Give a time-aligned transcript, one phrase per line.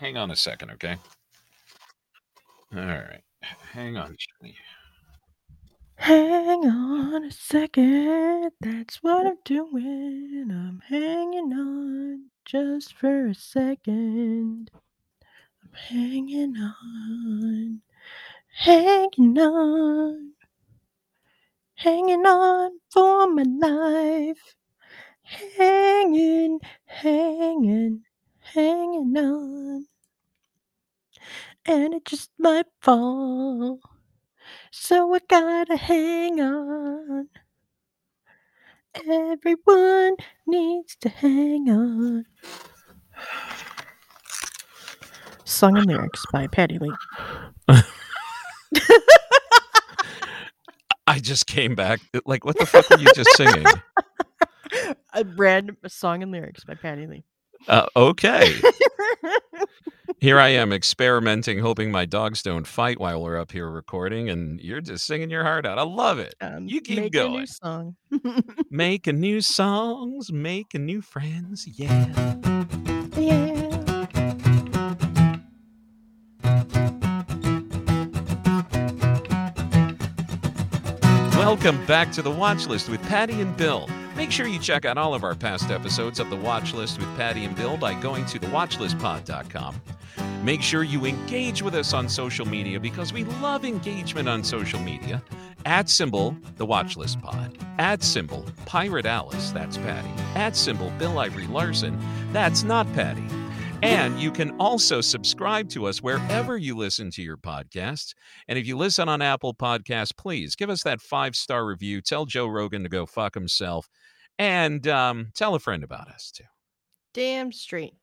[0.00, 0.96] hang on a second, okay?
[2.74, 3.20] All right.
[3.72, 4.16] Hang on.
[5.96, 10.48] Hang on a second, that's what I'm doing.
[10.50, 14.70] I'm hanging on just for a second.
[15.62, 17.82] I'm hanging on,
[18.54, 20.32] hanging on,
[21.74, 24.54] hanging on for my life.
[25.22, 28.02] Hanging, hanging,
[28.40, 29.89] hanging on.
[31.66, 33.80] And it just might fall.
[34.70, 37.28] So I gotta hang on.
[38.94, 42.24] Everyone needs to hang on.
[45.44, 46.94] Song and lyrics by Pattie Lee.
[51.06, 52.00] I just came back.
[52.24, 53.66] Like, what the fuck were you just singing?
[55.12, 57.24] A random song and lyrics by Pattie Lee.
[57.68, 58.54] Uh, okay.
[60.20, 64.60] Here I am experimenting, hoping my dogs don't fight while we're up here recording, and
[64.60, 65.78] you're just singing your heart out.
[65.78, 66.34] I love it.
[66.42, 67.96] Um, You keep make a new song.
[68.70, 71.66] Making new songs, making new friends.
[71.66, 72.36] Yeah.
[73.16, 73.70] yeah.
[81.36, 83.88] Welcome back to the Watch List with Pattie and Bill.
[84.20, 87.08] Make sure you check out all of our past episodes of the Watch List with
[87.16, 89.80] Pattie and Bill by going to thewatchlistpod.com.
[90.44, 94.78] Make sure you engage with us on social media because we love engagement on social
[94.78, 95.22] media.
[95.64, 97.56] At symbol the Watch List Pod.
[97.78, 100.12] At symbol Pirate Alice, that's Pattie.
[100.34, 101.98] At symbol Bill Ivory Larson,
[102.30, 103.24] that's not Pattie.
[103.82, 108.12] And you can also subscribe to us wherever you listen to your podcasts.
[108.46, 112.02] And if you listen on Apple Podcasts, please give us that five star review.
[112.02, 113.88] Tell Joe Rogan to go fuck himself.
[114.38, 116.44] And um, tell a friend about us too.
[117.14, 117.94] Damn straight.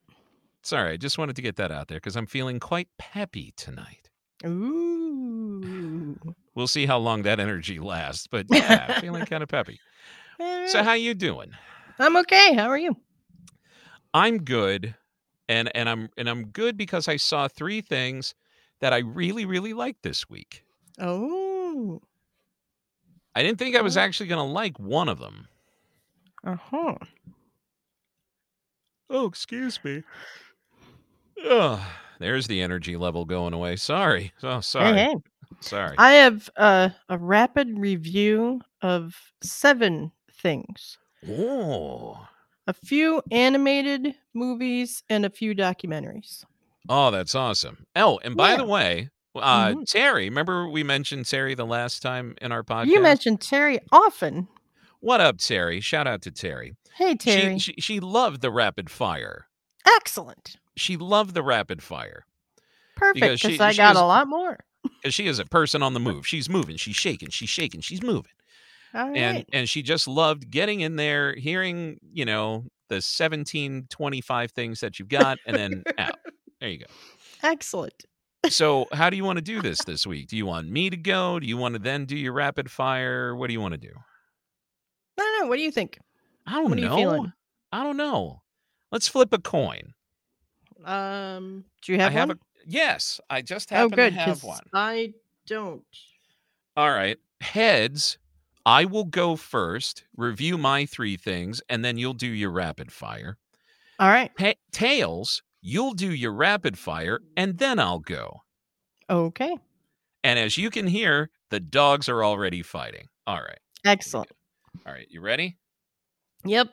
[0.63, 4.09] Sorry, I just wanted to get that out there because I'm feeling quite peppy tonight.
[4.45, 6.17] Ooh.
[6.55, 9.79] We'll see how long that energy lasts, but yeah, feeling kind of peppy.
[10.39, 11.51] So how you doing?
[11.99, 12.55] I'm okay.
[12.55, 12.95] How are you?
[14.11, 14.95] I'm good,
[15.49, 18.33] and and I'm and I'm good because I saw three things
[18.79, 20.63] that I really really liked this week.
[20.99, 22.01] Oh.
[23.35, 24.01] I didn't think I was Oh.
[24.01, 25.47] actually going to like one of them.
[26.43, 26.95] Uh huh.
[29.09, 30.03] Oh, excuse me.
[31.47, 31.79] Ugh,
[32.19, 33.75] there's the energy level going away.
[33.75, 34.33] Sorry.
[34.43, 34.97] Oh, sorry.
[34.97, 35.15] Hey, hey.
[35.61, 35.95] Sorry.
[35.97, 40.97] I have uh, a rapid review of seven things
[41.29, 42.27] oh.
[42.67, 46.43] A few animated movies and a few documentaries.
[46.89, 47.85] Oh, that's awesome.
[47.95, 49.89] Oh, and by the way, uh, Mhm.
[49.89, 52.87] Terry, remember we mentioned Terry the last time in our podcast?
[52.87, 54.47] You mentioned Terry often.
[54.99, 55.79] What up, Terry?
[55.79, 56.75] Shout out to Terry.
[56.95, 57.59] Hey, Terry.
[57.59, 59.47] She, she she loved the rapid fire.
[59.85, 60.57] Excellent.
[60.75, 62.25] She loved the rapid fire
[62.95, 63.43] Perfect.
[63.43, 64.57] Because I she got is- a lot more.
[64.83, 66.25] because she is a person on the move.
[66.27, 66.77] She's moving.
[66.77, 67.29] She's shaking.
[67.29, 67.81] She's shaking.
[67.81, 68.31] She's moving.
[68.93, 69.17] All right.
[69.17, 74.79] and and she just loved getting in there hearing you know the 17 25 things
[74.79, 76.15] that you've got and then out
[76.61, 76.85] there you go
[77.43, 78.05] Excellent.
[78.49, 80.97] so how do you want to do this this week do you want me to
[80.97, 83.77] go do you want to then do your rapid fire what do you want to
[83.77, 83.91] do
[85.19, 85.49] I don't know.
[85.49, 85.99] What do you think?
[86.45, 87.27] i don't What know
[87.73, 88.41] i don't know
[88.91, 89.93] let's flip a coin
[90.85, 92.37] Um, do you have, i have one?
[92.37, 94.13] a yes i just oh, happen good.
[94.13, 95.13] to have one I
[95.45, 95.83] don't.
[96.77, 98.17] all right heads
[98.67, 103.37] i will go first review my three things and then you'll do your rapid fire
[103.99, 104.29] All right.
[104.35, 108.43] Pa- tails, you'll do your rapid fire, and then I'll go.
[109.09, 109.57] Okay.
[110.23, 113.07] And as you can hear, the dogs are already fighting.
[113.25, 113.59] All right.
[113.83, 114.29] Excellent.
[114.85, 115.07] All right.
[115.09, 115.57] You ready?
[116.45, 116.69] Yep.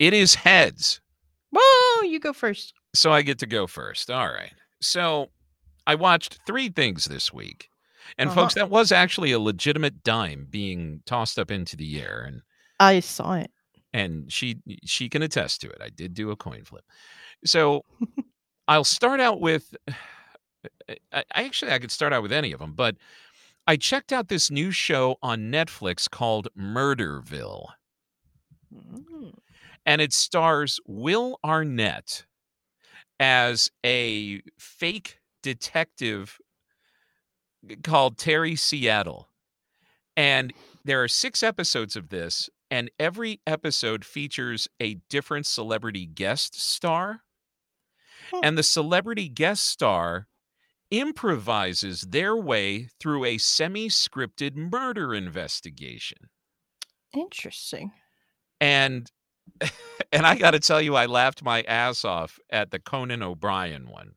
[0.00, 1.00] It is heads.
[1.54, 2.74] Whoa, you go first.
[2.94, 4.10] So I get to go first.
[4.10, 4.52] All right.
[4.80, 5.28] So
[5.86, 7.68] I watched three things this week.
[8.16, 8.66] And folks, Uh-huh.
[8.66, 12.22] that was actually a legitimate dime being tossed up into the air.
[12.26, 12.42] And
[12.80, 13.50] I saw it.
[13.92, 15.78] and she she can attest to it.
[15.80, 16.84] I did do a coin flip.
[17.44, 17.84] So
[18.68, 19.74] I'll start out with
[20.88, 22.96] I, I actually I could start out with any of them, but
[23.66, 27.66] I checked out this new show on Netflix called Murderville,
[28.74, 29.32] Mm.
[29.86, 32.26] and it stars Will Arnett
[33.18, 36.38] as a fake detective
[37.82, 39.28] called Terry Seattle.
[40.16, 40.52] And
[40.84, 47.22] there are six episodes of this, and every episode features a different celebrity guest star.
[48.42, 50.26] And the celebrity guest star
[50.90, 56.28] improvises their way through a semi scripted murder investigation.
[57.14, 57.92] Interesting.
[58.60, 59.10] And
[60.12, 63.88] and I got to tell you, I laughed my ass off at the Conan O'Brien
[63.88, 64.12] one.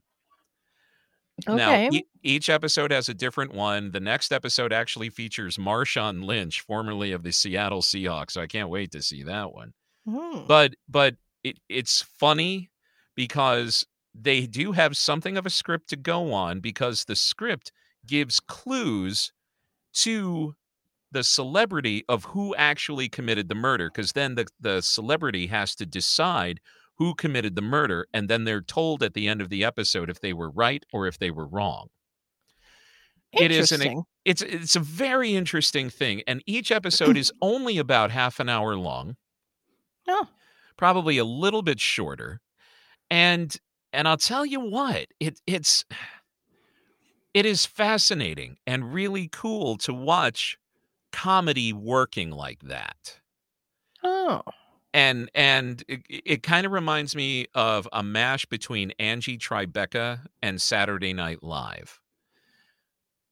[1.47, 3.91] Now, e- each episode has a different one.
[3.91, 8.31] The next episode actually features Marshawn Lynch, formerly of the Seattle Seahawks.
[8.31, 9.73] So I can't wait to see that one.
[10.07, 10.45] Hmm.
[10.47, 12.69] But but it, it's funny
[13.15, 17.71] because they do have something of a script to go on because the script
[18.05, 19.31] gives clues
[19.93, 20.55] to
[21.11, 25.85] the celebrity of who actually committed the murder because then the, the celebrity has to
[25.85, 26.59] decide
[27.01, 30.21] who committed the murder and then they're told at the end of the episode if
[30.21, 31.87] they were right or if they were wrong
[33.33, 38.11] it is an it's it's a very interesting thing and each episode is only about
[38.11, 39.15] half an hour long
[40.07, 40.27] Oh.
[40.77, 42.39] probably a little bit shorter
[43.09, 43.55] and
[43.91, 45.85] and i'll tell you what it it's
[47.33, 50.59] it is fascinating and really cool to watch
[51.11, 53.17] comedy working like that
[54.03, 54.43] Oh.
[54.93, 60.61] And and it, it kind of reminds me of a mash between Angie Tribeca and
[60.61, 61.99] Saturday Night Live,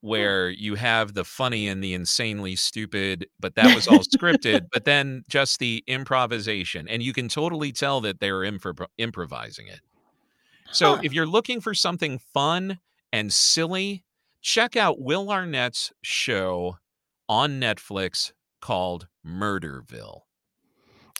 [0.02, 0.08] hmm.
[0.08, 4.66] where you have the funny and the insanely stupid, but that was all scripted.
[4.72, 9.80] But then just the improvisation, and you can totally tell that they're impro- improvising it.
[10.72, 11.00] So Huh.
[11.02, 12.80] if you're looking for something fun
[13.12, 14.04] and silly,
[14.40, 16.78] check out Will Arnett's show
[17.28, 20.22] on Netflix called Murderville.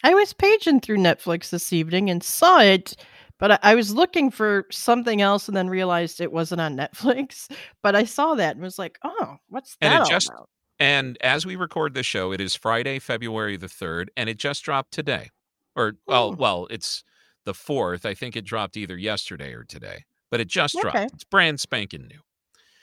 [0.02, 2.96] I was paging through Netflix this evening and saw it,
[3.38, 7.50] but I, I was looking for something else and then realized it wasn't on Netflix.
[7.82, 10.48] But I saw that and was like, "Oh, what's And that it just- about?"
[10.78, 14.62] And as we record the show, it is Friday, February the 3rd, and it just
[14.64, 15.28] dropped today.
[15.76, 16.38] Or well, Hmm.
[16.40, 17.04] well, it's
[17.44, 18.06] the 4th.
[18.06, 20.04] I think it dropped either yesterday or today.
[20.30, 21.12] But it just dropped.
[21.12, 22.20] It's brand spanking new.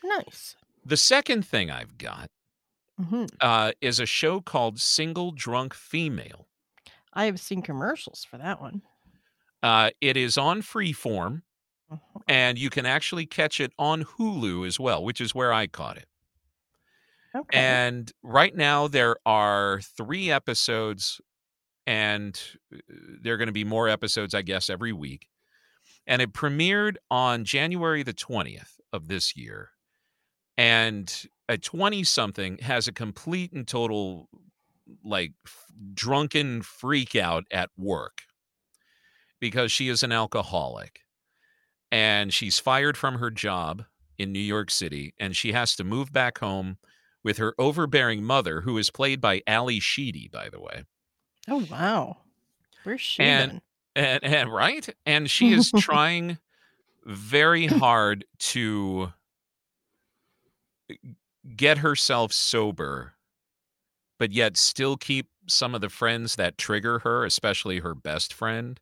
[0.04, 0.56] Nice.
[0.86, 2.30] The second thing I've got
[3.00, 6.48] hmm uh, is a show called Single Drunk Female.
[7.18, 8.82] I have seen commercials for that one.
[9.64, 11.42] Uh, it is on Freeform,
[11.92, 12.00] Mhm.
[12.28, 15.98] and you can actually catch it on Hulu as well, which is where I caught
[15.98, 16.08] it.
[17.36, 17.58] Okay.
[17.58, 21.20] And right now there are three episodes,
[21.86, 22.40] and
[22.74, 22.78] uh,
[23.22, 25.28] there are going to be more episodes, I guess, every week.
[26.06, 29.72] And it premiered on January the 20th of this year.
[30.58, 34.30] And a 20 something has a complete and total,
[35.04, 38.24] like, f- drunken freak out at work
[39.40, 41.02] because she is an alcoholic
[41.92, 43.84] and she's fired from her job
[44.18, 46.78] in New York City and she has to move back home
[47.24, 50.84] with her overbearing mother, who is played by Ally Sheedy, by the way.
[51.50, 52.18] oh wow,
[52.84, 53.62] where's she and-
[53.96, 54.88] And, and right?
[55.06, 56.38] And she is trying
[57.06, 59.12] very hard to
[60.90, 60.96] eh,
[61.56, 63.14] get herself sober,
[64.18, 68.80] but yet still keep some of the friends that trigger her, especially her best friend,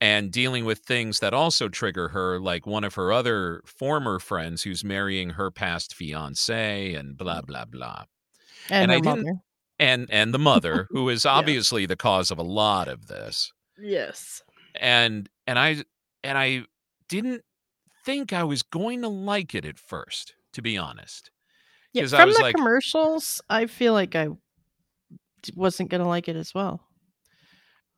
[0.00, 4.62] and dealing with things that also trigger her, like one of her other former friends
[4.62, 7.46] who's marrying her past fiance and blah, mm.
[7.46, 8.04] blah, blah.
[8.70, 9.40] And, and I didn't- mother.
[9.80, 13.52] And and the mother, who is obviously the cause of a lot of this.
[13.78, 14.42] Yes.
[14.74, 15.84] and and I
[16.24, 16.64] and I
[17.08, 17.42] didn't
[18.04, 21.30] think I was going to like it at first, to be honest.
[21.92, 24.28] Yeah, from was the like- commercials, I feel like I
[25.54, 26.80] wasn't gonna like it as well.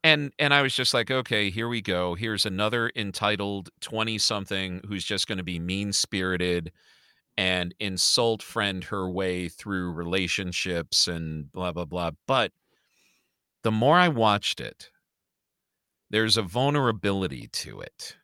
[0.03, 2.15] And and I was just like, okay, here we go.
[2.15, 6.71] Here's another entitled 20 something who's just going to be mean-spirited
[7.37, 12.11] and insult friend her way through relationships and blah blah blah.
[12.27, 12.51] But
[13.63, 14.89] the more I watched it,
[16.09, 18.15] there's a vulnerability to it.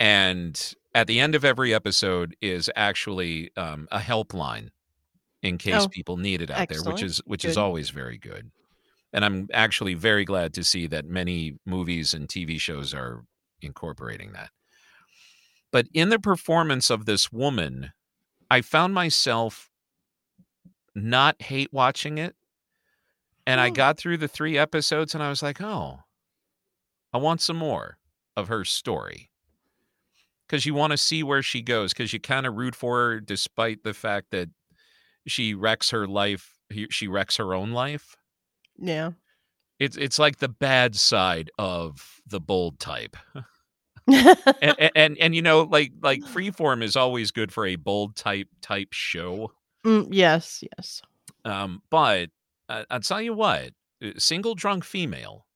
[0.00, 4.70] And at the end of every episode is actually um, a helpline
[5.42, 8.50] in case Oh, people need it out there, which is which is always very good.
[9.12, 13.24] And I'm actually very glad to see that many movies and TV shows are
[13.62, 14.50] incorporating that.
[15.70, 17.92] But in the performance of this woman,
[18.50, 19.70] I found myself
[20.94, 22.34] not hate watching it.
[23.46, 23.74] And I Hmm.
[23.74, 26.00] got through the three episodes and I was like, oh,
[27.12, 27.98] I want some more
[28.36, 29.27] of her story.
[30.48, 33.20] Because you want to see where she goes, because you kind of root for her
[33.20, 34.48] despite the fact that
[35.26, 36.54] she wrecks her life,
[36.88, 38.16] she wrecks her own life.
[38.78, 39.10] Yeah.
[39.78, 43.16] It's it's like the bad side of the bold type.
[44.06, 48.16] and, and, and and you know, like like freeform is always good for a bold
[48.16, 49.52] type type show.
[49.84, 51.02] Mm, yes, yes.
[51.44, 52.30] Um, but
[52.68, 53.70] uh, I'll tell you what,
[54.02, 55.46] uh, single drunk female,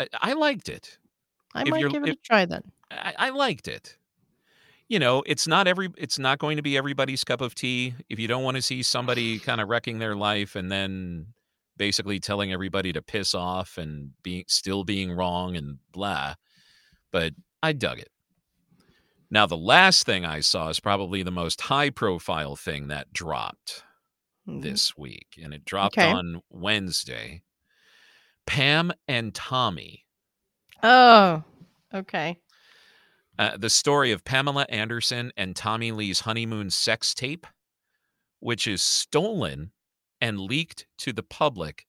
[0.00, 0.98] I, I liked it.
[1.58, 2.62] I If might you're- give it if- a try then.
[2.90, 3.96] I, I liked it.
[4.88, 7.94] You know, it's not every it's not going to be everybody's cup of tea.
[8.08, 11.26] If you don't want to see somebody kind of wrecking their life and then
[11.76, 16.34] basically telling everybody to piss off and being still being wrong and blah.
[17.12, 18.08] But I dug it.
[19.30, 23.84] Now, the last thing I saw is probably the most high profile thing that dropped
[24.48, 24.62] Mhm.
[24.62, 26.10] this week, and it dropped Okay.
[26.10, 27.42] on Wednesday.
[28.46, 30.06] Pam and Tommy,
[30.82, 31.42] Oh,
[31.94, 32.38] okay.
[33.38, 37.46] uh, the story of Pamela Anderson and Tommy Lee's honeymoon sex tape,
[38.40, 39.72] which is stolen
[40.20, 41.86] and leaked to the public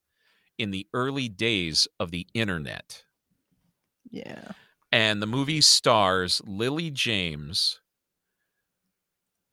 [0.58, 3.04] in the early days of the internet.
[4.12, 4.54] Yeah.
[4.92, 7.80] and the movie stars Lily James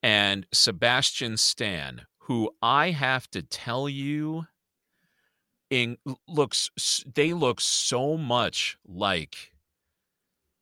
[0.02, 4.46] and Sebastian Stan, who I have to tell you,
[5.70, 5.96] in
[6.28, 6.70] looks
[7.14, 9.52] they look so much like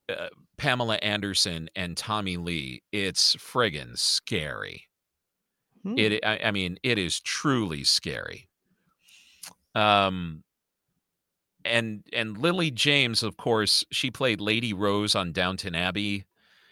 [0.09, 2.83] uh, Pamela Anderson and Tommy Lee.
[2.93, 4.89] It's friggin' scary.
[5.83, 5.99] Hmm.
[5.99, 8.49] It, I, I mean, it is truly scary.
[9.75, 10.45] Um,
[11.65, 16.25] and and Lily James, of course, she played Lady Rose on Downton Abbey,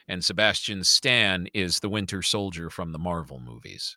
[0.06, 3.96] and Sebastian Stan is the Winter Soldier from the Marvel movies.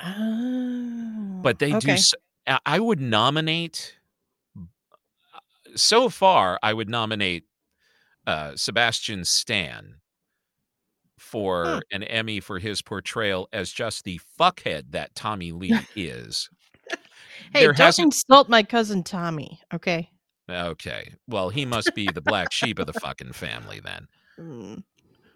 [0.00, 1.76] Oh, But they do.
[1.78, 1.92] okay.
[1.92, 2.14] s-
[2.64, 3.96] I would nominate.
[5.76, 7.44] So far, I would nominate
[8.26, 9.96] uh, Sebastian Stan
[11.18, 11.78] for Hmm.
[11.92, 16.48] an Emmy for his portrayal as just the fuckhead that Tommy Lee is.
[17.52, 20.10] Hey, there don't insult my cousin Tommy, okay?
[20.50, 21.14] Okay.
[21.26, 24.08] Well, he must be the black sheep of the fucking family then.
[24.38, 24.82] Mm.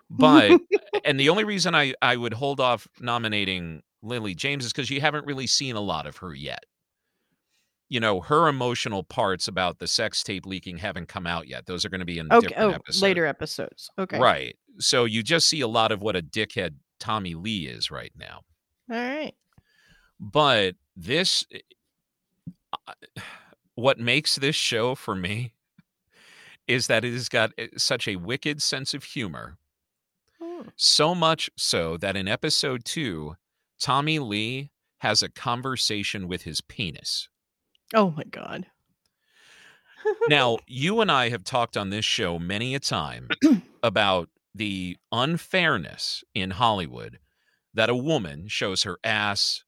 [0.08, 0.60] But
[1.04, 5.00] and the only reason I I would hold off nominating Lily James is because you
[5.00, 6.64] haven't really seen a lot of her yet.
[7.92, 11.66] You know, her emotional parts about the sex tape leaking haven't come out yet.
[11.66, 12.48] Those are going to be in Okay.
[12.48, 13.02] different Oh, episodes.
[13.02, 13.90] later episodes.
[13.98, 14.18] Okay.
[14.18, 14.56] Right.
[14.78, 18.40] So you just see a lot of what a dickhead Tommy Lee is right now.
[18.90, 19.34] All right.
[20.18, 21.44] But this
[22.72, 22.92] uh,
[23.74, 25.52] what makes this show for me
[26.66, 29.58] is that it has got uh, such a wicked sense of humor
[30.40, 30.68] Hmm.
[30.76, 33.36] So much so that in episode two,
[33.80, 37.28] Tommy Lee has a conversation with his penis.
[37.94, 38.66] Oh my god.
[40.28, 43.28] Now, you and I have talked on this show many a time
[43.82, 47.18] about the unfairness in Hollywood
[47.74, 49.62] that a woman shows her ass,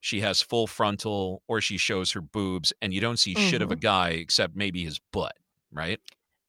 [0.00, 3.70] she has full frontal, or she shows her boobs, and you don't see shit of
[3.70, 3.80] a mm-hmm.
[3.80, 5.34] guy except maybe his butt,
[5.72, 6.00] right?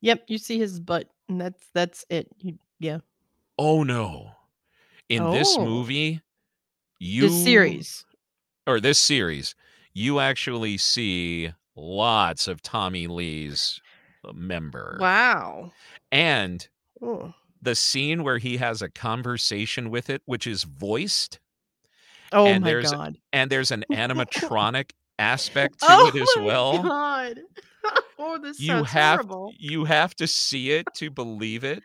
[0.01, 2.27] Yep, you see his butt, and that's that's it.
[2.39, 2.99] You, yeah.
[3.57, 4.31] Oh no.
[5.09, 5.65] In this Oh.
[5.65, 6.21] movie,
[6.99, 8.05] you The series.
[8.65, 9.55] or this series,
[9.93, 13.81] you actually see lots of Tommy Lee's
[14.27, 14.97] uh, member.
[14.99, 15.71] Wow.
[16.11, 16.67] And
[17.01, 17.33] Oh.
[17.61, 21.39] the scene where he has a conversation with it, which is voiced,
[22.31, 23.17] Oh And my there's- god.
[23.31, 26.81] and there's an animatronic aspect to oh it as my well.
[26.83, 27.39] God.
[28.19, 29.53] oh, this You have horrible.
[29.57, 31.83] you have to see it to believe it.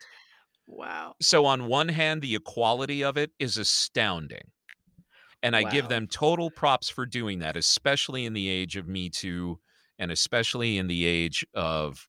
[0.66, 1.14] Wow.
[1.20, 4.50] So on one hand, the equality of it is astounding.
[5.42, 9.08] And I give them total props for doing that, especially in the age of Me
[9.08, 9.58] Too
[9.98, 12.08] and especially in the age of,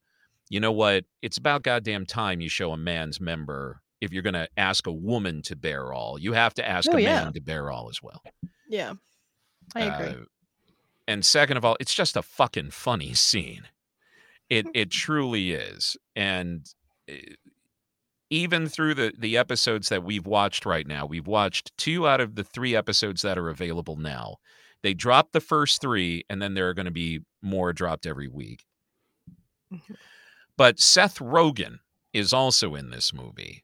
[0.50, 4.33] you know what, it's about goddamn time you show a man's member if you're going
[4.33, 6.19] to ask a woman to bear all.
[6.19, 7.24] You have to ask Oh, a yeah.
[7.24, 8.21] man to bear all as well.
[8.67, 8.93] Yeah.
[9.75, 10.21] I agree.
[10.21, 10.25] Uh,
[11.07, 13.63] and second of all, it's just a fucking funny scene.
[14.50, 15.98] It it truly is.
[16.15, 16.65] And
[17.12, 17.15] uh,
[18.29, 22.36] even through the the episodes that we've watched right now, we've watched two out of
[22.36, 24.38] the three episodes that are available now.
[24.81, 28.27] They dropped the first three, and then there are going to be more dropped every
[28.27, 28.65] week.
[29.74, 29.98] Mhm.
[30.57, 31.79] But Seth Rogen
[32.13, 33.63] is also in this movie,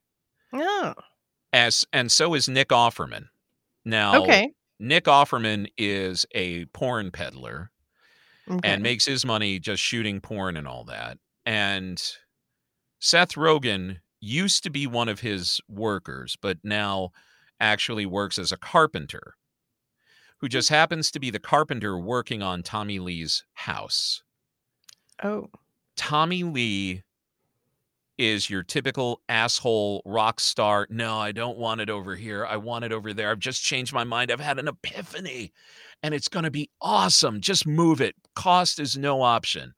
[0.53, 0.93] oh.
[1.53, 3.27] as and so is Nick Offerman.
[3.83, 4.51] Now, Okay.
[4.79, 7.71] Nick Offerman is a porn peddler
[8.49, 8.59] okay.
[8.69, 11.17] and makes his money just shooting porn and all that.
[11.45, 12.01] And
[12.99, 17.11] Seth Rogen used to be one of his workers, but now
[17.59, 19.35] actually works as a carpenter
[20.39, 24.23] who just happens to be the carpenter working on Tommy Lee's house.
[25.23, 25.49] oh.
[25.95, 27.03] Tommy Lee
[28.17, 30.87] is your typical asshole rock star.
[30.89, 32.45] No, I don't want it over here.
[32.45, 33.31] I want it over there.
[33.31, 34.29] I've just changed my mind.
[34.29, 35.53] I've had an epiphany
[36.03, 37.39] and it's going to be awesome.
[37.39, 38.15] Just move it.
[38.35, 39.73] Cost is no option.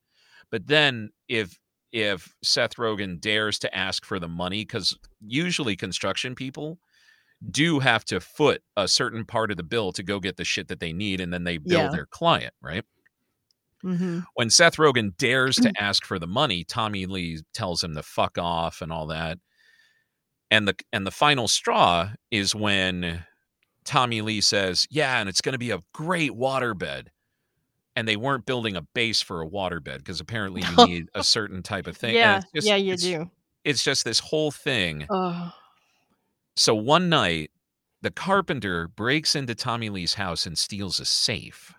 [0.50, 1.60] But then if
[1.92, 6.80] if Seth Rogen dares to ask for the money cuz usually construction people
[7.52, 10.68] do have to foot a certain part of the bill to go get the shit
[10.70, 11.90] that they need and then they bill Yeah.
[11.92, 12.84] their client, right?
[13.86, 14.22] Mm-hmm.
[14.34, 18.38] when Seth Rogen dares to ask for the money, Tommy Lee tells him to fuck
[18.40, 19.38] off and all that.
[20.50, 23.24] And the and the final straw is when
[23.86, 27.08] Tommy Lee says, "Yeah, and it's going to be a great waterbed."
[27.98, 31.64] And they weren't building a base for a waterbed because apparently you need a certain
[31.64, 32.14] type of thing.
[32.14, 33.32] yeah, it's just- yeah, you it's- do.
[33.64, 35.06] It's just this whole thing.
[35.10, 35.52] Oh,
[36.56, 37.50] So one night,
[38.02, 41.74] the carpenter breaks into Tommy Lee's house and steals a safe.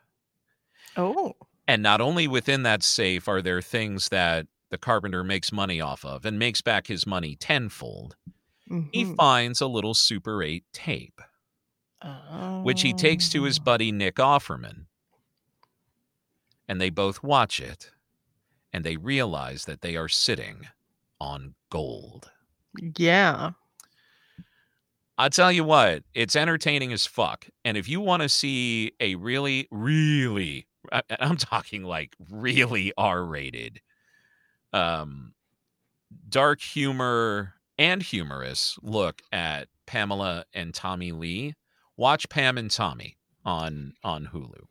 [0.96, 1.34] oh,
[1.66, 6.04] And not only within that safe are there things that the carpenter makes money off
[6.04, 8.16] of and makes back his money tenfold,
[8.92, 9.16] he mhm.
[9.16, 11.20] finds a little Super 8 tape,
[12.64, 13.62] which he takes to his Oh.
[13.62, 14.87] buddy Nick Offerman.
[16.68, 17.90] And they both watch it,
[18.72, 20.68] and they realize that they are sitting
[21.20, 22.30] on gold.
[22.96, 23.52] Yeah.
[25.16, 27.46] I'll tell you what, it's entertaining as fuck.
[27.64, 33.24] And if you want to see a really, really, I- I'm talking like really R
[33.24, 33.80] rated,
[34.72, 35.34] um,
[36.28, 41.54] dark humor and humorous look at Pamela and Tommy Lee,
[41.96, 44.66] watch Pam and Tommy on on Hulu.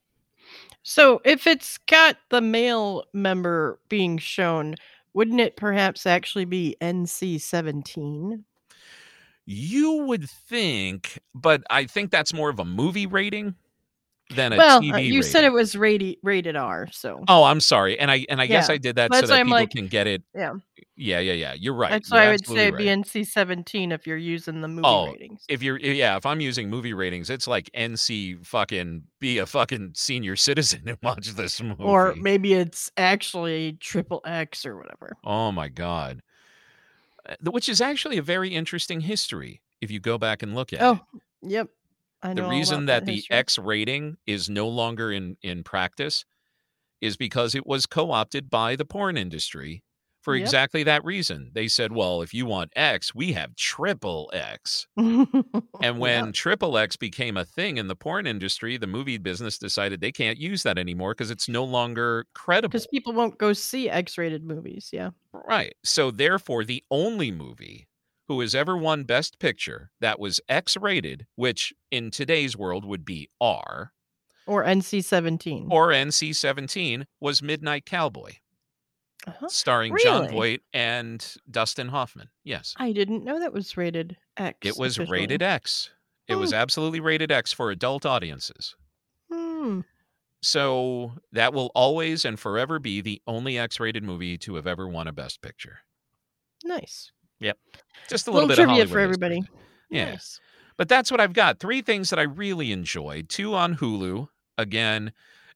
[0.89, 4.75] So if it's got the male member being shown,
[5.13, 8.45] wouldn't it perhaps actually be NC seventeen?
[9.45, 13.55] You would think, but I think that's more of a movie rating
[14.35, 17.59] than a Well, TV uh, you said it was rated rated R, so Oh, I'm
[17.61, 19.87] sorry, and I and I guess I did that that's so that people like- can
[19.87, 20.23] get it.
[20.35, 20.53] yeah.
[20.99, 21.53] Yeah, yeah, yeah.
[21.53, 21.91] You're right.
[21.91, 22.83] that's why I would say right.
[22.83, 25.43] NC seventeen if you're using the movie Oh, ratings.
[25.47, 29.91] If you're yeah, if I'm using movie ratings, it's like NC fucking be a fucking
[29.93, 31.83] senior citizen and watch this movie.
[31.83, 35.15] Or maybe it's actually triple X or whatever.
[35.23, 36.21] oh my god,
[37.29, 40.79] Uh, which is actually a very interesting history if you go back and look at
[40.79, 40.83] it.
[40.83, 40.99] Oh,
[41.43, 41.69] yep.
[42.33, 43.25] The reason about that the.
[43.29, 46.25] X rating is no longer in in practice
[47.01, 49.83] is because it was co-opted by the porn industry
[50.21, 50.37] for Yep.
[50.37, 51.51] exactly that reason.
[51.53, 54.87] They said, "Well, if you want X, we have triple X."
[55.81, 56.31] And when Yeah.
[56.33, 60.37] triple X became a thing in the porn industry, the movie business decided they can't
[60.39, 62.71] use that anymore because it's no longer credible.
[62.71, 65.11] because people won't go see X-rated movies, yeah.
[65.33, 65.73] Right.
[65.83, 67.87] So therefore, the only movie
[68.27, 73.05] who has ever won Best Picture that was X rated, which in today's world would
[73.05, 73.93] be R
[74.45, 75.67] Or NC seventeen.
[75.71, 78.33] or NC 17, was Midnight Cowboy,
[79.25, 79.47] Uh-huh.
[79.49, 80.33] starring Jon Really?
[80.33, 82.29] Voight and Dustin Hoffman.
[82.43, 82.73] Yes.
[82.77, 84.57] I didn't know that was rated X.
[84.61, 85.19] It was officially.
[85.21, 85.89] rated X.
[86.27, 88.75] It was absolutely rated X for adult audiences.
[89.31, 89.81] Hmm.
[90.41, 94.87] So that will always and forever be the only X rated movie to have ever
[94.87, 95.79] won a Best Picture.
[96.65, 97.11] Nice.
[98.09, 99.43] Just a Little, little, bit of trivia Hollywood for everybody.
[99.89, 100.11] Yeah.
[100.11, 100.39] Nice.
[100.77, 101.59] But that's what I've got.
[101.59, 103.29] Three things that I really enjoyed.
[103.29, 105.11] Two on Hulu again,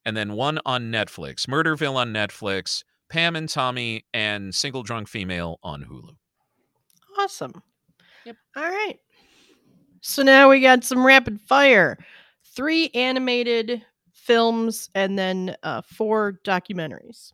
[0.06, 1.48] and then one on Netflix.
[1.48, 6.16] Murderville on Netflix, Pam and Tommy and Single Drunk Female on Hulu.
[7.20, 7.62] Awesome.
[8.26, 8.36] Yep.
[8.58, 9.00] All right.
[10.02, 11.98] So now we got some rapid fire.
[12.44, 17.34] Three animated films and then uh, four documentaries.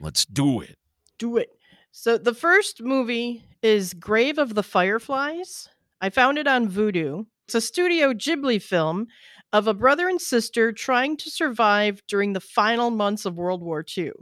[0.00, 0.76] Let's do it.
[1.18, 1.50] Do it.
[1.94, 5.68] So the first movie is Grave of the Fireflies.
[6.00, 7.26] I found it on Vudu.
[7.46, 9.08] It's a Studio Ghibli film
[9.52, 13.84] of a brother and sister trying to survive during the final months of World War
[13.96, 14.12] II.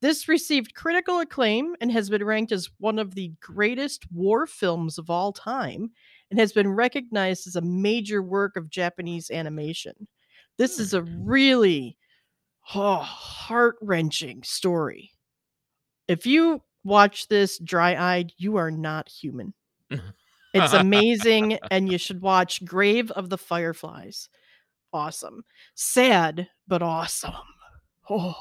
[0.00, 4.98] This received critical acclaim and has been ranked as one of the greatest war films
[4.98, 5.92] of all time
[6.32, 10.08] and has been recognized as a major work of Japanese animation.
[10.58, 11.24] This is a hmm.
[11.24, 11.96] really
[12.74, 15.12] oh, heart wrenching story.
[16.08, 19.54] If you watch this dry eyed, you are not human.
[20.54, 24.28] It's amazing, and you should watch Grave of the Fireflies.
[24.92, 25.44] Awesome.
[25.74, 27.34] Sad, but awesome.
[28.08, 28.36] Oh.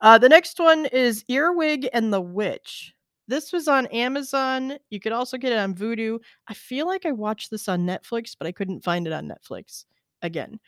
[0.00, 2.94] Uh, the next one is Earwig and the Witch.
[3.28, 4.78] This was on Amazon.
[4.90, 6.18] You could also get it on Vudu.
[6.48, 9.84] I feel like I watched this on Netflix, but I couldn't find it on Netflix
[10.22, 10.58] again.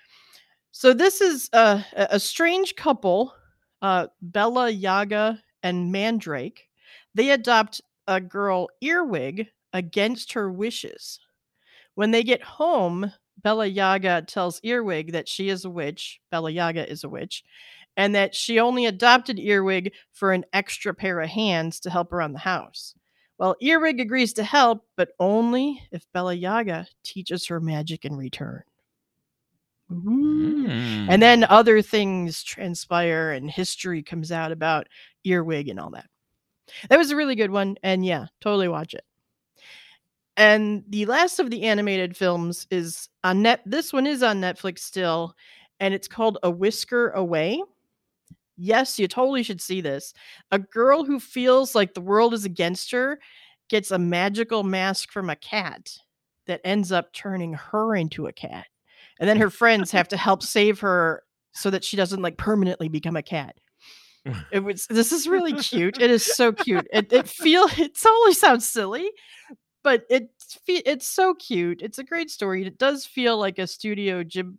[0.70, 3.34] So this is a, a strange couple,
[3.82, 6.68] uh, Bella Yaga and Mandrake.
[7.14, 11.20] They adopt a girl Earwig against her wishes.
[11.94, 16.20] When they get home, Bella Yaga tells Earwig that she is a witch.
[16.31, 17.42] Bella Yaga is a witch,
[17.96, 22.33] and that she only adopted Earwig for an extra pair of hands to help around
[22.33, 22.94] the house.
[23.38, 28.62] Well, Earwig agrees to help, but only if Bella Yaga teaches her magic in return.
[29.90, 31.07] Mm.
[31.09, 34.88] And then other things transpire and history comes out about
[35.25, 36.10] Earwig and all that.
[36.88, 37.76] That was a really good one.
[37.83, 39.04] And yeah, totally watch it.
[40.37, 43.61] And the last of the animated films is on net.
[43.66, 45.35] This one is on Netflix still,
[45.80, 47.62] and it's called A Whisker Away.
[48.56, 50.14] Yes, you totally should see this.
[50.50, 53.18] A girl who feels like the world is against her
[53.68, 55.90] gets a magical mask from a cat
[56.46, 58.66] that ends up turning her into a cat.
[59.18, 62.88] And then her friends have to help save her so that she doesn't like permanently
[62.88, 63.56] become a cat.
[64.52, 66.00] It was this is really cute.
[66.00, 66.87] It is so cute.
[66.92, 69.11] It it feel it totally sounds silly,
[69.83, 71.80] but it's fe- it's so cute.
[71.83, 72.66] It's a great story.
[72.66, 74.59] It does feel like a studio Ghib-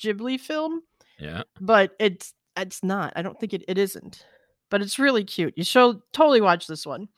[0.00, 0.80] Ghibli film,
[1.18, 1.42] Yeah.
[1.60, 3.12] but it's it's not.
[3.16, 4.24] I don't think it, it isn't.
[4.70, 5.52] But it's really cute.
[5.56, 7.08] You should totally watch this one.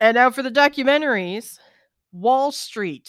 [0.00, 1.58] And now for the documentaries,
[2.10, 3.08] Wahl Street.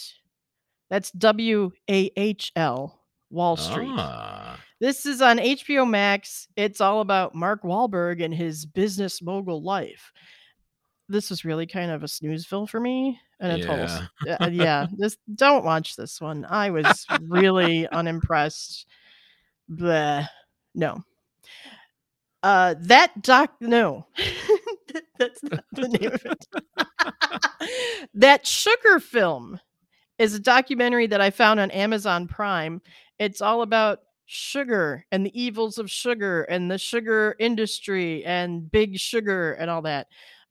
[0.92, 3.03] That's W A H L
[3.34, 3.90] Wahl Street.
[3.92, 6.48] Ah, This is on HBO Max.
[6.56, 10.12] It's all about Mark Wahlberg and his business mogul life.
[11.10, 13.90] This was really kind of a snoozeville for me, and a total.
[14.40, 16.46] uh, yeah, just don't watch this one.
[16.50, 18.86] I was really unimpressed.
[19.70, 20.28] Bleh.
[20.76, 21.04] No.
[22.44, 23.54] Uh, that doc.
[23.62, 24.06] No,
[25.18, 26.46] that's not the name of it.
[28.14, 29.60] that sugar film
[30.20, 32.82] is a documentary that I found on Amazon Prime.
[33.20, 38.98] It's all about sugar and the evils of sugar and the sugar industry and big
[38.98, 40.08] sugar and all that.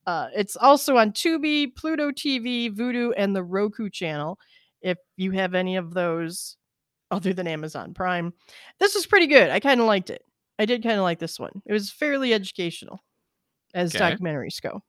[0.07, 4.39] Uh, it's also on Tubi, Pluto TV, Vudu, and the Roku channel.
[4.81, 6.57] If you have any of those
[7.11, 8.33] other than Amazon Prime,
[8.79, 9.51] this was pretty good.
[9.51, 10.25] I kind of liked it.
[10.59, 11.63] I did kind of like this one.
[11.67, 13.01] It was fairly educational
[13.75, 14.17] as Okay.
[14.17, 14.83] documentaries go.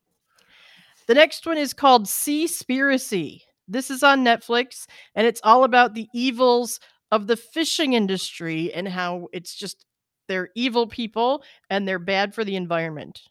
[1.08, 3.42] The next one is called Seaspiracy.
[3.68, 6.80] This is on Netflix, and it's all about the evils
[7.14, 9.86] of the fishing industry and how it's just
[10.28, 13.22] they're evil people and they're bad for the environment.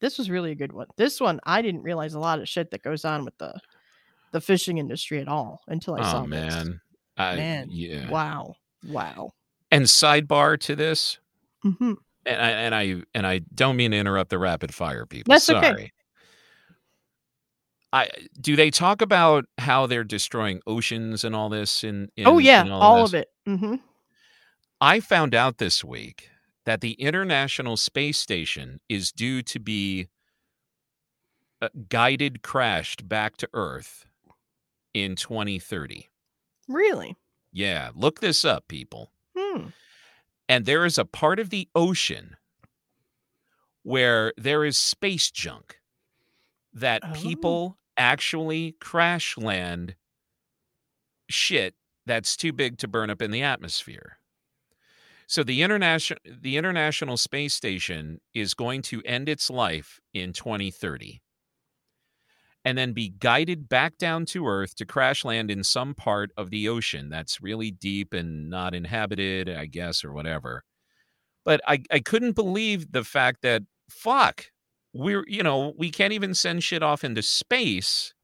[0.00, 0.86] This was really a good one.
[0.96, 3.58] This one I didn't realize a lot of shit that goes on with the
[4.30, 6.54] the fishing industry at all until I saw oh this.
[6.54, 6.80] man.
[7.16, 8.08] I, Man, yeah.
[8.10, 8.54] Wow.
[8.86, 9.32] Wow.
[9.72, 11.18] And sidebar to this,
[11.62, 15.32] hmm and I and I and I don't mean to interrupt the rapid fire people.
[15.32, 15.90] That's okay.
[17.96, 18.08] I
[18.40, 22.64] do they talk about how they're destroying oceans and all this in, in Oh yeah,
[22.64, 23.10] in all, this?
[23.10, 23.28] of it.
[23.46, 23.74] hmm
[24.80, 26.28] I found out this week
[26.66, 30.08] that the International Space Station is due to be
[31.62, 34.04] uh, guided crashed back to Earth
[34.92, 36.08] in 2030.
[36.68, 37.16] Really?
[37.52, 39.10] Yeah, look this up, people.
[39.34, 39.68] Hmm.
[40.48, 42.36] And there is a part of the ocean
[43.82, 45.78] where there is space junk
[46.74, 47.12] that Oh.
[47.14, 49.96] people actually crash land
[51.28, 51.74] shit
[52.06, 54.18] that's too big to burn up in the atmosphere.
[55.26, 61.20] So the international the International Space Station is going to end its life in 2030
[62.64, 66.50] and then be guided back down to earth to crash land in some part of
[66.50, 70.62] the ocean that's really deep and not inhabited, I guess or whatever.
[71.44, 74.46] But I I couldn't believe the fact that fuck,
[74.96, 78.14] we're you know, we can't even send shit off into space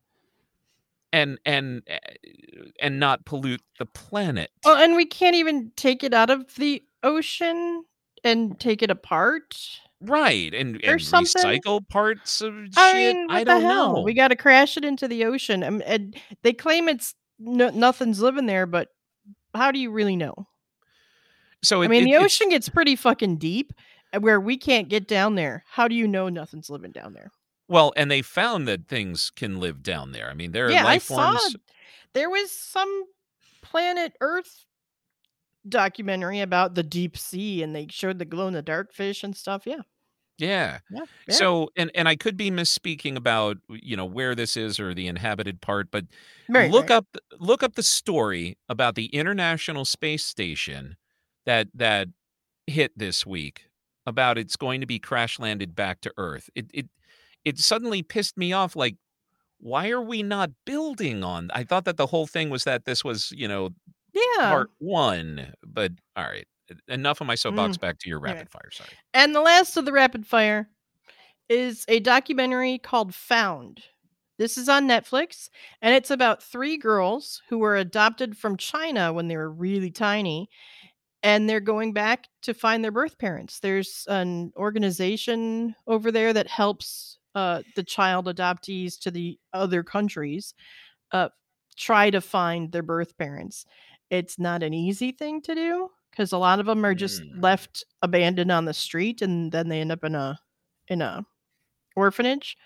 [1.12, 1.98] and and eh,
[2.80, 4.50] and not pollute the planet.
[4.64, 7.84] Oh, and we can't even take it out of the ocean
[8.24, 9.56] and take it apart.
[10.04, 12.74] Right, and, and recycle parts of shit.
[12.76, 13.92] I mean, what I the don't hell?
[13.94, 14.02] know.
[14.02, 18.20] We got to crash it into the ocean, um, and they claim it's no, nothing's
[18.20, 18.88] living there, but
[19.54, 20.48] how do you really know?
[21.62, 23.72] so I mean, it- the ocean gets pretty fucking deep,
[24.12, 25.64] Uh, where we can't get down there.
[25.70, 27.30] How do you know nothing's living down there?
[27.68, 30.28] well, and they found that things can live down there.
[30.28, 31.30] I mean, there are yeah, I life saw.
[31.38, 31.56] forms.
[32.12, 33.04] There was some
[33.62, 34.66] Planet Earth
[35.68, 39.34] documentary about the deep sea, and they showed the glow in the dark fish and
[39.36, 39.62] stuff.
[39.64, 39.82] Yeah,
[40.38, 40.80] Yeah.
[40.90, 41.04] yeah.
[41.28, 41.34] yeah.
[41.34, 45.06] So, and and I could be misspeaking about you know where this is or the
[45.06, 46.04] inhabited part, but
[46.48, 46.96] Right, look right.
[46.96, 47.06] up
[47.38, 50.96] look up the story about the International Space Station
[51.46, 52.08] that that
[52.66, 53.64] hit this week
[54.06, 56.50] about it's going to be crash landed back to Earth.
[56.54, 56.86] It it
[57.44, 58.76] it suddenly pissed me off.
[58.76, 58.96] Like,
[59.60, 61.50] why are we not building on?
[61.54, 63.70] I thought that the whole thing was that this was you know
[64.12, 64.50] Yeah.
[64.50, 66.46] part one, but all right.
[66.88, 67.76] Enough of my soapbox.
[67.76, 67.80] Mm.
[67.80, 68.70] Back to your rapid fire.
[68.72, 68.88] Sorry.
[69.12, 70.68] And the last of the rapid fire
[71.48, 73.82] is a documentary called Found.
[74.38, 75.50] This is on Netflix,
[75.82, 80.48] and it's about three girls who were adopted from China when they were really tiny,
[81.22, 83.60] and they're going back to find their birth parents.
[83.60, 90.54] There's an organization over there that helps uh, the child adoptees to the other countries
[91.12, 91.28] uh,
[91.76, 93.64] try to find their birth parents.
[94.10, 97.42] It's not an easy thing to do because a lot of them are just Mm.
[97.42, 100.38] left abandoned on the street, and then they end up in a
[100.88, 101.24] in a
[101.96, 102.56] orphanage.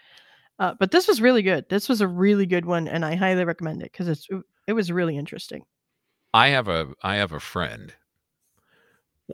[0.59, 1.69] Uh, but this was really good.
[1.69, 4.29] This was a really good one, and I highly recommend it because it's
[4.67, 5.65] it was really interesting.
[6.35, 7.95] I have a I have a friend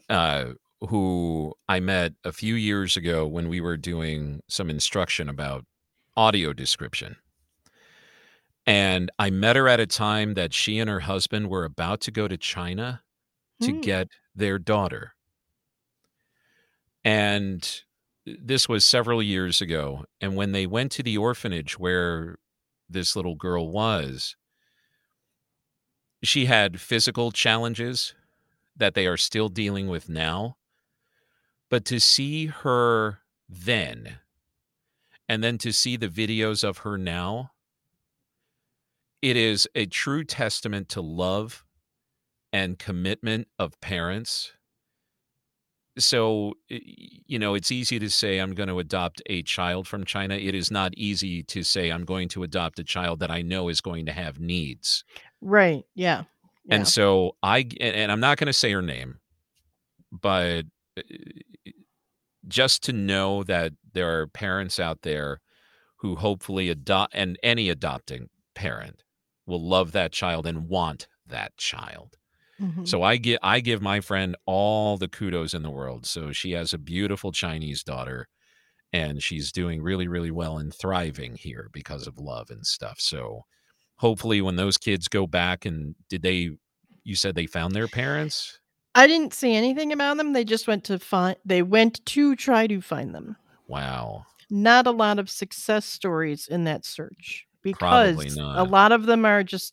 [0.09, 0.53] uh
[0.89, 5.65] who I met a few years ago when we were doing some instruction about
[6.17, 7.17] audio description.
[8.67, 12.11] And I met her at a time that she and her husband were about to
[12.11, 13.03] go to China
[13.63, 13.81] to Hmm.
[13.81, 15.15] get their daughter.
[17.05, 17.83] And
[18.25, 20.05] this was several years ago.
[20.21, 22.37] And when they went to the orphanage where
[22.89, 24.37] this little girl was,
[26.23, 28.15] she had physical challenges
[28.83, 30.57] that they are still dealing with now.
[31.71, 34.17] But to see her then,
[35.29, 37.53] and then to see the videos of her now,
[39.23, 41.65] it is a true testament to love
[42.53, 44.51] and commitment of parents.
[45.97, 50.35] So, you know, it's easy to say, I'm going to adopt a child from China.
[50.35, 53.69] It is not easy to say, I'm going to adopt a child that I know
[53.69, 55.05] is going to have needs.
[55.41, 55.85] Right.
[55.95, 56.25] Yeah.
[56.65, 56.77] Yeah.
[56.77, 59.19] And so I, and I'm not going to say her name,
[60.11, 60.65] but
[60.97, 61.03] uh,
[62.49, 65.41] just to know that there are parents out there
[65.97, 69.05] who hopefully adopt, and any adopting parent
[69.47, 72.17] will love that child and want that child.
[72.61, 72.85] Mm-hmm.
[72.85, 76.07] So I get I give my friend all the kudos in the world.
[76.07, 78.29] So she has a beautiful Chinese daughter
[78.93, 82.97] and she's doing really really well and thriving here because of love and stuff.
[83.01, 83.43] So
[84.03, 86.51] hopefully when those kids go back and did they
[87.05, 88.59] you said they found their parents?
[88.95, 90.33] I didn't see anything about them.
[90.33, 93.37] They just went to find they went to try to find them.
[93.69, 94.27] Wow.
[94.51, 99.45] Not a lot of success stories in that search because a lot of them are
[99.45, 99.73] just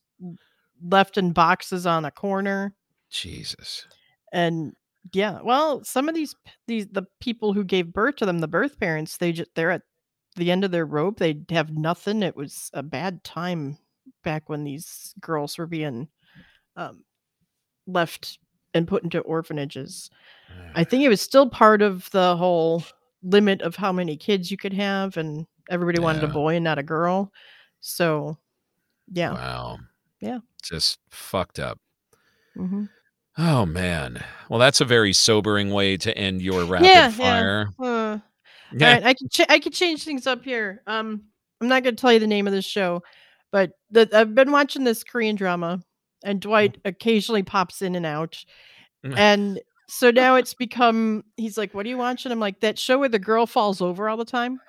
[0.82, 2.74] left in boxes on a corner.
[3.10, 3.88] Jesus.
[4.32, 4.74] And
[5.12, 6.36] yeah, well, some of these
[6.68, 9.82] these the people who gave birth to them, the birth parents, they just they're at
[10.36, 11.18] the end of their rope.
[11.18, 12.22] They have nothing.
[12.22, 13.80] It was a bad time
[14.24, 16.08] back when these girls were being
[16.76, 17.04] um,
[17.88, 18.40] left
[18.74, 20.10] and put into orphanages.
[20.76, 22.84] I think it was still part of the whole
[23.24, 26.78] limit of how many kids you could have, and everybody wanted a boy and not
[26.80, 27.32] a girl.
[27.82, 28.38] So,
[29.12, 29.34] yeah.
[29.34, 29.78] Wow.
[30.20, 30.40] Yeah.
[30.64, 31.80] Just fucked up.
[32.56, 32.86] hmm
[33.38, 34.24] Oh man.
[34.50, 37.10] Well, that's a very sobering way to end your rapid Yeah, yeah.
[37.10, 37.70] fire.
[37.80, 38.20] Uh,
[38.74, 38.94] Yeah.
[38.94, 40.84] right, I can ch- I change things up here.
[40.86, 41.24] Um,
[41.62, 43.02] I'm not going to tell you the name of this show,
[43.52, 45.82] but the, I've been watching this Korean drama,
[46.24, 48.44] and Dwight occasionally pops in and out,
[49.06, 49.18] Mm.
[49.18, 51.24] and so now it's become.
[51.38, 54.10] He's like, "What are you watching?" I'm like, "That show where the girl falls over
[54.10, 54.60] all the time,"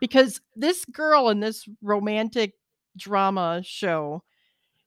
[0.00, 2.54] because this girl in this romantic
[2.96, 4.22] drama show,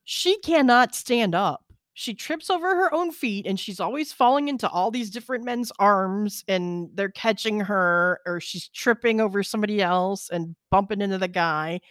[0.03, 1.63] she cannot stand up.
[1.93, 5.71] She trips over her own feet and she's always falling into all these different men's
[5.79, 11.27] arms and they're catching her or she's tripping over somebody else and bumping into the
[11.27, 11.81] guy.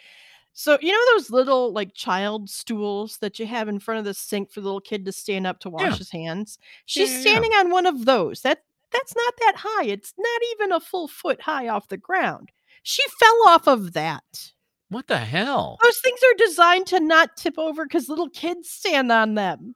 [0.59, 4.15] So, you know those little like child stools that you have in front of the
[4.15, 5.97] sink for the little kid to stand up to wash Yeah.
[5.97, 6.59] his hands?
[6.87, 8.41] She's yeah, standing on one of those.
[8.41, 9.85] That that's not that high.
[9.85, 12.53] It's not even a full foot high off the ground.
[12.83, 14.51] She fell off of that.
[14.89, 15.77] What the hell?
[15.83, 19.75] Those things are designed to not tip over because little kids stand on them.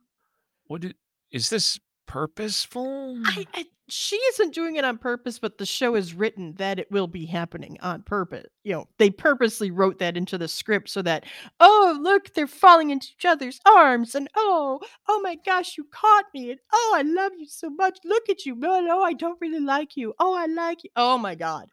[0.67, 0.95] What did,
[1.31, 3.21] is this purposeful?
[3.27, 6.91] I, I she isn't doing it on purpose, but the show is written that it
[6.91, 8.47] will be happening on purpose.
[8.65, 11.25] You know, they purposely wrote that into the script so that,
[11.61, 16.27] oh, look, they're falling into each other's arms, and oh, oh my gosh, you caught
[16.35, 17.99] me, and oh, I love you so much.
[18.05, 18.55] Look at you.
[18.55, 20.15] No, no, I don't really like you.
[20.19, 20.91] Oh, I like you.
[20.97, 21.69] Oh my god.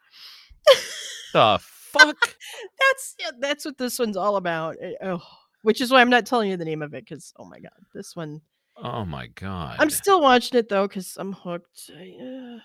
[1.34, 2.18] the fuck?
[2.80, 4.76] That's yeah, that's what this one's all about.
[4.82, 5.22] eh, Oh,
[5.62, 7.72] which is why I'm not telling you the name of it because oh my god,
[7.94, 8.42] this one.
[8.82, 9.78] Oh my god.
[9.80, 11.90] I'm still watching it though because I'm hooked.
[11.98, 12.60] I, uh,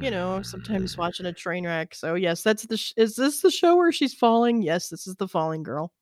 [0.00, 1.00] you know, sometimes Hmm.
[1.02, 1.94] watching a train wreck.
[1.94, 2.76] So yes, that's the.
[2.76, 4.62] Sh- is this the show where she's falling?
[4.62, 5.92] Yes, this is the falling girl.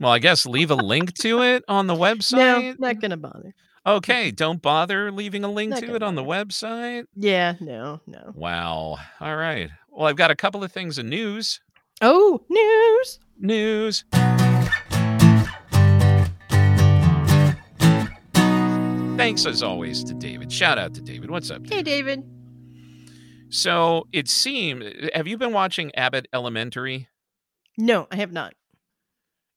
[0.00, 2.32] Well, I guess leave a link to it on the website.
[2.36, 3.54] No, not gonna bother.
[3.86, 7.04] Okay, don't bother leaving a link Not to it on the website.
[7.14, 8.32] Yeah, no, no.
[8.34, 8.96] Wow.
[9.20, 9.68] All right.
[9.90, 11.60] Well, I've got a couple of things of news.
[12.00, 13.18] Oh, news.
[13.38, 14.04] News.
[19.16, 20.50] Thanks as always to David.
[20.52, 21.30] Shout out to David.
[21.30, 21.62] What's up?
[21.62, 21.74] David?
[21.76, 22.24] Hey, David.
[23.48, 24.84] So it seemed.
[25.14, 27.08] Have you been watching Abbott Elementary?
[27.78, 28.54] No, I have not.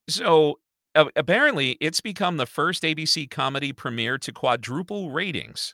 [0.09, 0.59] So
[0.95, 5.73] uh, apparently, it's become the first ABC comedy premiere to quadruple ratings.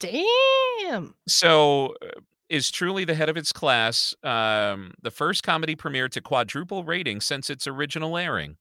[0.00, 1.14] Damn.
[1.28, 4.14] So uh, is truly the head of its class.
[4.24, 8.56] Um, the first comedy premiere to quadruple ratings since its original airing.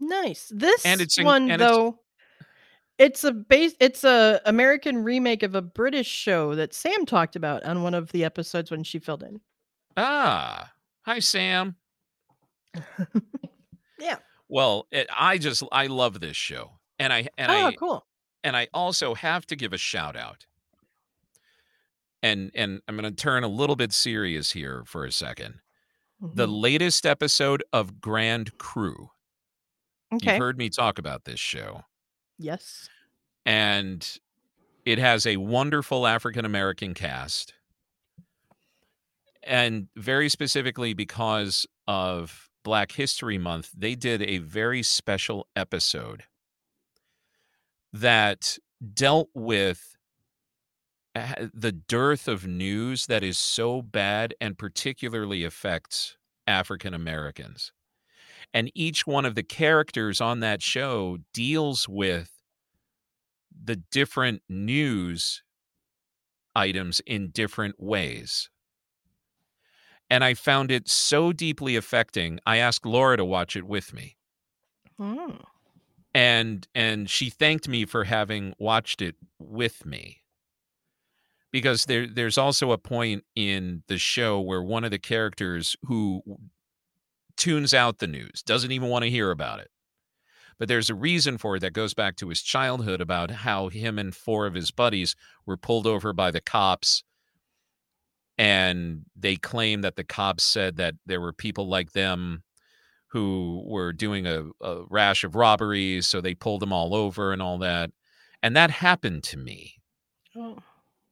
[0.00, 0.50] Nice.
[0.52, 1.98] This And it's in- one and though, it's
[2.98, 3.74] a base.
[3.80, 8.12] It's a American remake of a British show that Sam talked about on one of
[8.12, 9.40] the episodes when she filled in.
[9.96, 11.76] Ah, hi Sam.
[14.00, 14.16] Yeah.
[14.48, 18.06] Well, it, I just I love this show, and I and oh, I cool.
[18.42, 20.46] and I also have to give a shout out.
[22.22, 25.60] And and I'm going to turn a little bit serious here for a second.
[26.20, 26.60] The Mhm.
[26.62, 29.10] latest episode of Grand Crew.
[30.12, 30.32] okay.
[30.32, 31.82] You've heard me talk about this show,
[32.38, 32.88] yes.
[33.46, 34.18] and
[34.84, 37.54] It has a wonderful African American cast.
[39.42, 46.24] And very specifically because of Black History Month, they did a very special episode
[47.92, 48.58] that
[48.94, 49.96] dealt with
[51.14, 56.16] the dearth of news that is so bad and particularly affects
[56.46, 57.72] African Americans.
[58.54, 62.30] And each one of the characters on that show deals with
[63.52, 65.42] the different news
[66.54, 68.48] items in different ways.
[70.08, 72.38] And I found it so deeply affecting.
[72.46, 74.16] I asked Laura to watch it with me.
[74.98, 75.38] Hmm.
[76.14, 80.20] And and she thanked me for having watched it with me.
[81.50, 86.22] Because there there's also a point in the show where one of the characters who
[87.44, 89.68] tunes out the news, doesn't even want to hear about it.
[90.58, 93.98] But there's a reason for it that goes back to his childhood about how him
[93.98, 97.04] and four of his buddies were pulled over by the cops.
[98.38, 102.44] And they claim that the cops said that there were people like them
[103.08, 106.08] who were doing a, a rash of robberies.
[106.08, 107.90] So they pulled them all over and all that.
[108.42, 109.74] And that happened to me.
[110.34, 110.56] Oh.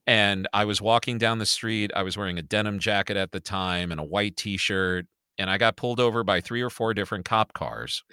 [0.07, 1.91] And I was walking down the street.
[1.95, 5.07] I was wearing a denim jacket at the time and a white t shirt.
[5.43, 8.05] And I got pulled over by three or four different cop cars.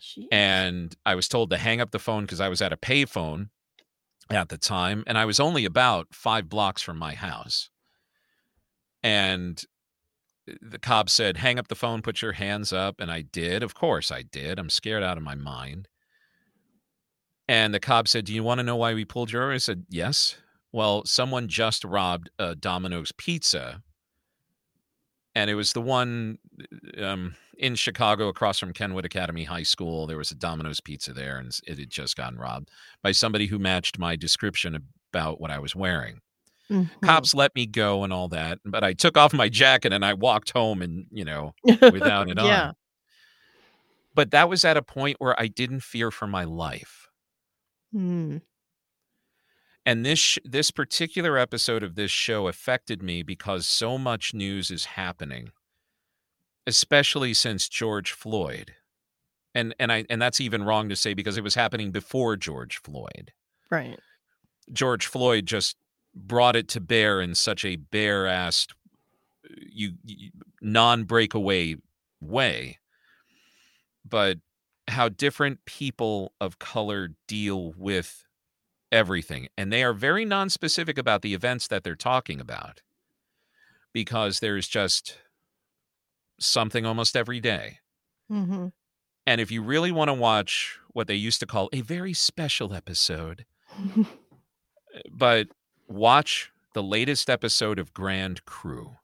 [0.00, 0.28] Jeez.
[0.30, 3.48] and I was told to hang up the phone because I was at a payphone
[4.30, 7.70] at the time, and I was only about five blocks from my house.
[9.02, 9.60] And
[10.48, 13.62] uh, the cop said, "Hang up the phone, put your hands up," and I did.
[13.62, 14.58] Of course, I did.
[14.58, 15.88] I'm scared out of my mind.
[17.48, 19.58] And the cop said, "Do you want to know why we pulled you over?" I
[19.58, 20.36] said, "Yes."
[20.70, 23.82] Well, someone just robbed a Domino's Pizza,
[25.34, 26.38] and it was the one
[27.00, 30.06] um, in Chicago across from Kenwood Academy High School.
[30.06, 32.70] There was a Domino's Pizza there, and it had just gotten robbed
[33.02, 34.78] by somebody who matched my description
[35.12, 36.20] about what I was wearing.
[36.70, 36.90] Mhm.
[37.02, 40.12] Cops let me go and all that, but I took off my jacket and I
[40.14, 42.68] walked home and, you know, without it yeah.
[42.68, 42.74] on.
[44.14, 47.08] But that was at a point where I didn't fear for my life.
[47.92, 48.38] Hmm.
[49.88, 54.70] And this sh- this particular episode of this show affected me because so much news
[54.70, 55.50] is happening,
[56.66, 58.74] especially since George Floyd.
[59.54, 62.76] And and I and that's even wrong to say because it was happening before George
[62.76, 63.32] Floyd.
[63.70, 63.98] Right.
[64.70, 65.78] George Floyd just
[66.14, 68.72] brought it to bear in such a bare-assed
[69.46, 71.76] uh, you, you non-breakaway
[72.20, 72.78] way.
[74.06, 74.36] But
[74.86, 78.26] how different people of color deal with
[78.90, 82.80] everything and they are very non-specific about the events that they're talking about
[83.92, 85.18] because there's just
[86.40, 87.78] something almost every day.
[88.28, 88.68] hmm
[89.26, 92.72] And if you really want to watch what they used to call a very special
[92.72, 93.44] episode,
[95.10, 95.48] but
[95.86, 98.96] watch the latest episode of Grand Crew.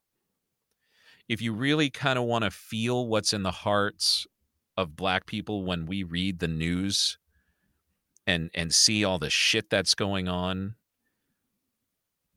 [1.29, 4.27] If you really kind of want to feel what's in the hearts
[4.77, 7.18] of black people when we read the news
[8.26, 10.74] and and see all the shit that's going on,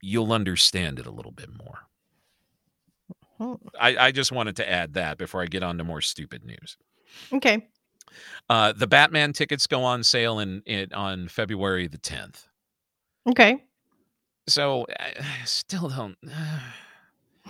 [0.02, 1.88] you'll understand it a little bit more.
[3.80, 6.78] I, I just wanted to add that before I get on to more stupid news.
[7.32, 7.68] okay.
[8.50, 12.48] Uh, the Batman tickets go on sale in, in on February the 10th.
[13.30, 13.64] Okay.
[14.48, 15.14] So I
[15.46, 16.18] still don't.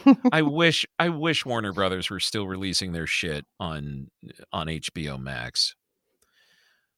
[0.32, 4.10] I wish I wish Warner Brothers were still releasing their shit on
[4.52, 5.76] on HBO Max.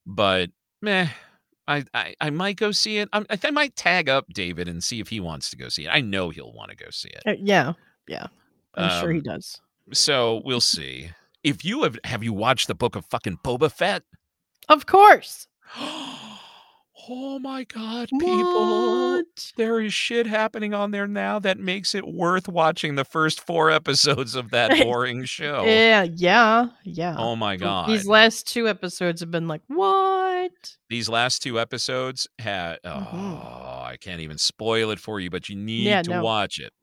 [0.05, 0.49] But
[0.81, 1.09] meh,
[1.69, 3.07] I I, I might go see it.
[3.13, 5.89] I, I might tag up David and see if he wants to go see it.
[5.89, 7.23] I know he'll want to go see it.
[7.25, 7.73] Uh, yeah.
[8.07, 8.27] Yeah.
[8.75, 9.61] I'm sure he Um, does.
[9.93, 11.11] So we'll see.
[11.43, 14.03] If you have have you watched the book of fucking Boba Fett?
[14.67, 15.47] Of course.
[17.07, 19.11] oh my god, people.
[19.17, 19.51] What?
[19.57, 23.69] There is shit happening on there now that makes it worth watching the first four
[23.71, 25.63] episodes of that boring show.
[25.65, 26.03] Yeah.
[26.03, 26.67] Yeah.
[26.83, 27.15] Yeah.
[27.17, 27.89] Oh my god.
[27.89, 30.51] These last two episodes have been like, what?
[30.89, 33.83] These last two episodes had oh, Mhm.
[33.85, 36.23] I can't even spoil it for you, but you need Yeah, to no.
[36.23, 36.73] watch it.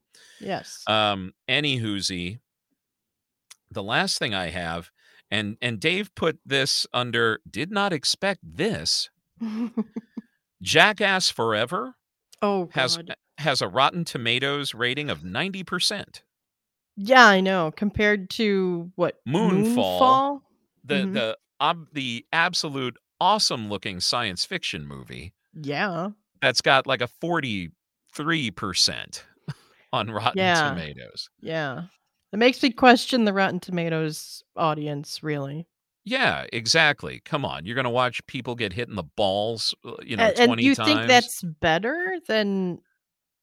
[0.41, 0.83] Yes.
[0.87, 2.39] Um any whoozy.
[3.71, 4.91] The last thing I have,
[5.31, 9.11] and and Dave put this under did not expect this.
[10.63, 11.95] Jackass Forever
[12.43, 13.15] oh, has God.
[13.39, 16.23] has a Rotten Tomatoes rating of 90%.
[16.97, 17.71] Yeah, I know.
[17.77, 19.17] Compared to what?
[19.29, 19.77] Moonfall.
[19.77, 20.41] Moonfall?
[20.85, 21.13] The Mhm.
[21.15, 26.11] the ob, the absolute awesome looking science fiction movie Yeah.
[26.41, 27.71] that's got like a 43%
[29.93, 30.71] on Rotten Yeah.
[30.71, 31.29] Tomatoes.
[31.41, 31.85] Yeah.
[32.33, 35.67] It makes me question the Rotten Tomatoes audience, really.
[36.09, 37.21] Yeah, exactly.
[37.25, 40.39] Come on, you're gonna watch people get hit in the balls, uh, you know, And,
[40.39, 42.79] and 20 you times think that's better than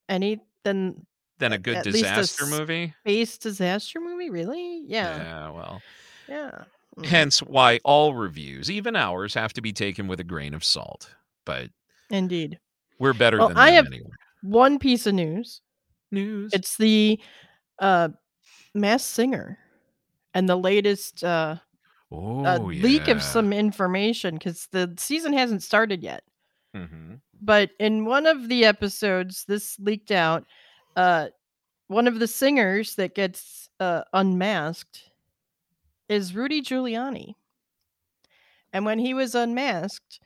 [0.07, 1.05] any than
[1.39, 2.93] than a good least a disaster movie?
[3.01, 4.29] space disaster movie?
[4.29, 4.83] Really?
[4.87, 5.17] Yeah.
[5.17, 5.81] Yeah, well.
[6.29, 6.63] Yeah.
[6.97, 7.05] Mm.
[7.05, 11.13] Hence why all reviews, even ours, have to be taken with a grain of salt.
[11.45, 11.69] But
[12.09, 12.59] Indeed.
[12.99, 14.09] we're better Well, than I them have- anyway.
[14.41, 15.61] One piece of news.
[16.11, 16.51] News.
[16.53, 17.19] It's the
[17.79, 18.09] uh
[18.73, 19.57] Masked Singer
[20.33, 21.57] and the latest uh,
[22.13, 26.23] oh, uh leak of some information cuz the season hasn't started yet.
[26.75, 27.19] Mhm.
[27.41, 30.45] But in one of the episodes this leaked out
[30.95, 31.29] uh
[31.87, 35.09] one of the singers that gets uh unmasked
[36.09, 37.35] is Rudy Giuliani.
[38.71, 40.19] And when he was unmasked,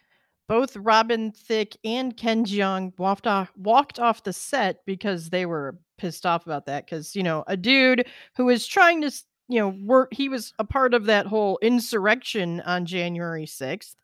[0.48, 5.78] both Robin Thicke and Ken Jeong walked off walked off the set because they were
[5.98, 9.12] pissed off about that because you know a dude who is trying to
[9.48, 13.96] you know work he was a part of that whole insurrection on January 6th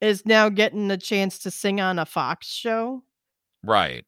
[0.00, 3.02] is now getting a chance to sing on a Fox show.
[3.62, 4.04] Right.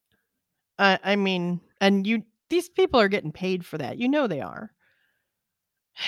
[0.79, 3.97] I I mean, and you these people are getting paid for that.
[3.97, 4.71] You know they are.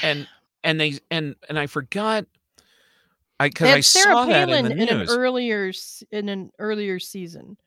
[0.01, 0.27] And
[0.63, 2.25] and they and and I forgot
[3.39, 5.71] I because I Sarah saw that Palin in the an earlier
[6.11, 7.57] in an earlier season.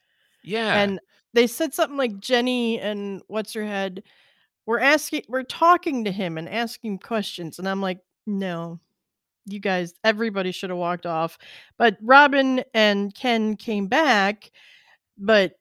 [0.43, 0.81] yeah.
[0.81, 1.01] and
[1.35, 4.03] they said something like Jenny and what's her head
[4.69, 8.79] we're asking we're talking to him and asking questions and I'm like no
[9.47, 11.39] you guys everybody should have walked off
[11.79, 14.51] but Robin and Ken came back
[15.17, 15.53] but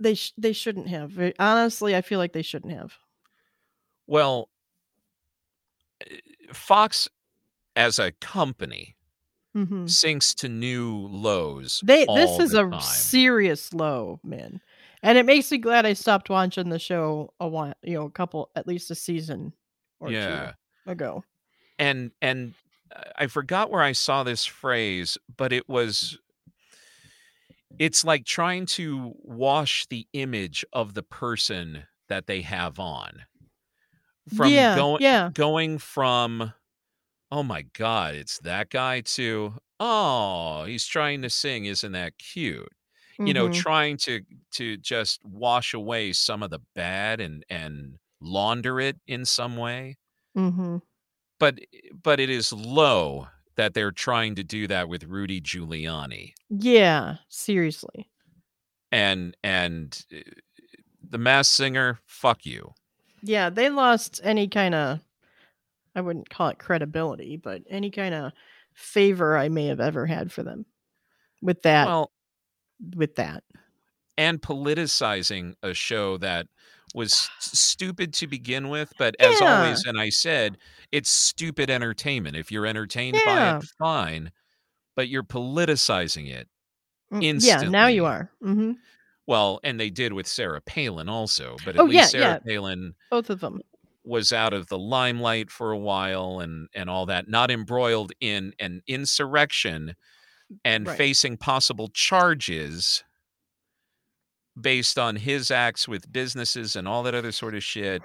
[0.00, 2.94] they sh- they shouldn't have Uh, honestly I feel like they shouldn't have
[4.08, 4.48] well,
[6.02, 6.16] eh,
[6.52, 7.08] Fox
[7.76, 8.96] as a company
[9.54, 11.80] hmm sinks to new lows.
[11.84, 12.80] they this is a time.
[12.80, 14.60] serious low man
[15.02, 18.10] and it makes me glad I stopped watching the show a while you know a
[18.10, 19.52] couple at least a season
[20.00, 20.52] or yeah.
[20.84, 21.24] two ago.
[21.78, 22.54] And and
[22.94, 26.18] uh, I forgot where I saw this phrase, but it was
[27.78, 33.22] it's like trying to wash the image of the person that they have on
[34.34, 35.30] from yeah going yeah.
[35.32, 36.52] going from
[37.30, 42.72] oh my god it's that guy to oh he's trying to sing isn't that cute
[43.18, 43.54] you know mhm.
[43.54, 44.20] trying to
[44.52, 49.96] to just wash away some of the bad and and launder it in some way
[50.36, 50.78] Mm-hmm.
[51.40, 51.58] but
[52.02, 58.10] but it is low that they're trying to do that with Rudy Giuliani Yeah, seriously.
[58.92, 60.18] and and uh,
[61.08, 62.72] the masked singer fuck you
[63.22, 65.00] Yeah, they lost any kind of
[65.94, 68.32] I wouldn't call it credibility, but any kind of
[68.74, 70.66] favor I may have ever had for them
[71.42, 72.10] with that well
[72.96, 73.44] with that.
[74.18, 76.46] and politicizing a show that
[76.94, 79.40] was stupid to begin with but as Yeah.
[79.40, 80.58] always and I said
[80.92, 84.32] it's stupid entertainment if you're entertained by it fine
[84.96, 86.48] but you're politicizing it
[87.12, 88.06] Mm, Yeah, now you Instantly.
[88.06, 88.30] are.
[88.40, 88.72] hmm
[89.26, 92.38] well and they did with Sarah Palin also but at Oh, least yeah, Sarah yeah.
[92.46, 93.62] Palin Both of them.
[94.04, 98.52] was out of the limelight for a while and and all that not embroiled in
[98.60, 99.94] an insurrection
[100.64, 100.96] and Right.
[100.96, 103.02] facing possible charges
[104.60, 108.00] based on his acts with businesses and all that other sort of shit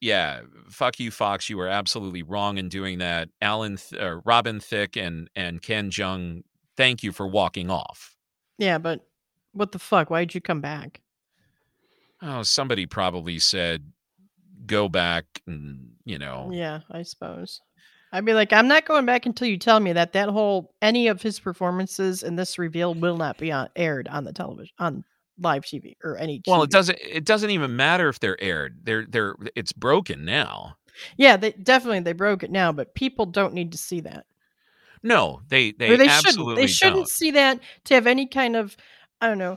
[0.00, 4.60] yeah fuck you fox you were absolutely wrong in doing that alan Th- uh, robin
[4.60, 6.42] thicke and and ken jeong
[6.76, 8.14] thank you for walking off
[8.58, 9.00] Yeah, but
[9.52, 10.10] what the fuck?
[10.10, 11.00] Why'd you come back?
[12.22, 13.90] oh somebody probably said
[14.66, 17.60] go back and you know Yeah, I suppose.
[18.12, 21.08] I'd be like, I'm not going back until you tell me that that whole any
[21.08, 25.04] of his performances in this reveal will not be on, aired on the television on
[25.38, 26.40] live TV or any.
[26.46, 26.98] Well, it doesn't.
[27.02, 28.78] It doesn't even matter if they're aired.
[28.84, 29.34] They're they're.
[29.54, 30.76] It's broken now.
[31.16, 34.24] Yeah, they definitely they broke it now, but people don't need to see that.
[35.02, 36.26] No, they they, or they shouldn't.
[36.26, 37.08] absolutely They shouldn't don't.
[37.08, 38.76] see that to have any kind of
[39.20, 39.56] I don't know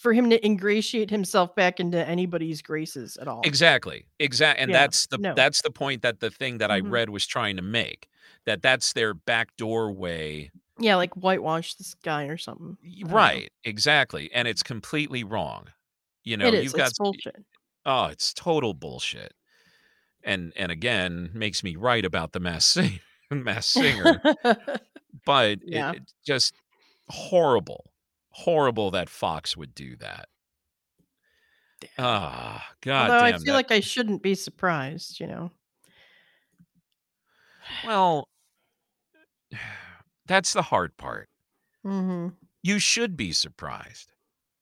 [0.00, 3.42] for him to ingratiate himself back into anybody's graces at all.
[3.44, 4.06] Exactly.
[4.18, 4.62] Exactly.
[4.62, 5.34] And Yeah, that's the no.
[5.34, 6.90] that's the point that the thing that I Mhm.
[6.90, 8.08] read was trying to make.
[8.44, 10.50] That that's their backdoor way.
[10.78, 12.78] Yeah, like whitewash this guy or something.
[12.84, 13.12] I.
[13.12, 13.52] Right.
[13.64, 14.30] Exactly.
[14.32, 15.66] And it's completely wrong.
[16.24, 17.44] You know, you've got It's bullshit.
[17.84, 19.34] oh, it's total bullshit.
[20.22, 24.20] And and again, makes me right about the mass sing, masked singer.
[25.24, 26.54] but it- it, just
[27.08, 27.90] horrible
[28.44, 30.28] horrible that fox would do that
[31.98, 35.50] ah god Although I feel that- like I shouldn't be surprised, you know.
[37.84, 38.28] well
[40.26, 41.28] that's the hard part
[41.82, 42.28] hmm
[42.62, 44.12] you should be surprised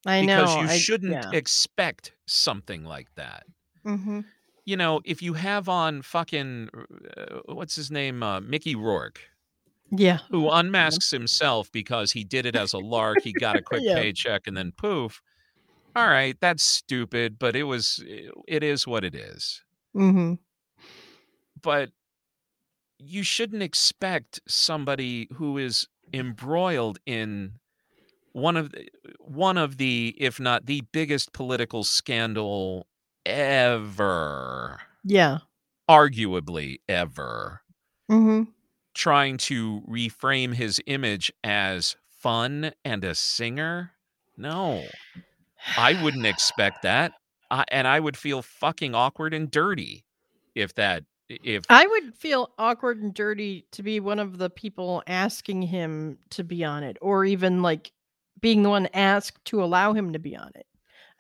[0.07, 0.45] I know.
[0.45, 1.31] because you I- shouldn't yeah.
[1.33, 3.45] expect something like that
[3.85, 4.21] hmm
[4.69, 6.71] you know, if you have on fucking
[7.17, 9.21] uh, what's his name, uh, Mickey Rourke,
[9.91, 10.21] Yeah.
[10.31, 13.95] who unmasks himself because he did it as a lark, he got a quick Yeah.
[13.95, 15.21] paycheck, and then poof.
[15.97, 18.03] All right, that's stupid, but it was
[18.49, 19.63] it is what it is.
[19.95, 20.39] hmm
[21.61, 21.91] But
[22.99, 27.59] you shouldn't expect somebody who is embroiled in
[28.33, 28.89] one of the,
[29.21, 32.87] one of the if not the biggest political scandal
[33.27, 35.39] ever Yeah.
[35.89, 37.63] arguably ever
[38.09, 38.56] hmm
[38.97, 43.93] trying to reframe his image as fun and a singer
[44.37, 44.83] no
[45.77, 47.13] i wouldn't expect that
[47.51, 50.05] I, and i would feel fucking awkward and dirty
[50.55, 55.03] if that if I would feel awkward and dirty to be one of the people
[55.07, 57.91] asking him to be on it, or even like
[58.41, 60.67] being the one asked to allow him to be on it.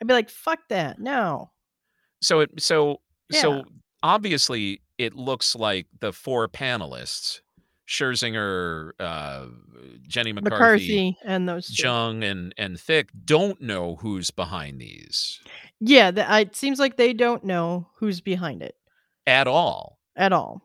[0.00, 1.50] I'd be like, "Fuck that, no."
[2.22, 3.00] so it so
[3.30, 3.40] Yeah.
[3.40, 3.64] so
[4.02, 7.40] obviously it looks like the four panelists
[7.88, 9.46] scherzinger uh
[10.08, 11.82] jenny mccarthy, McCarthy and those two.
[11.84, 15.40] jeong and and thicke don't know who's behind these
[15.80, 18.74] Yeah, the, it seems like they don't know who's behind it
[19.26, 20.62] at all at all.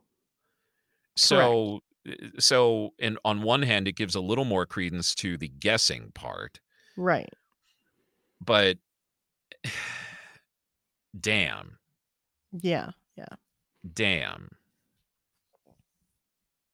[1.15, 5.47] so uh, so and on one hand it gives a little more credence to the
[5.47, 6.59] guessing part
[6.97, 7.29] Right.
[8.43, 8.77] but
[11.19, 11.77] damn
[12.51, 12.91] Yeah.
[13.15, 13.25] Yeah.
[13.93, 14.49] damn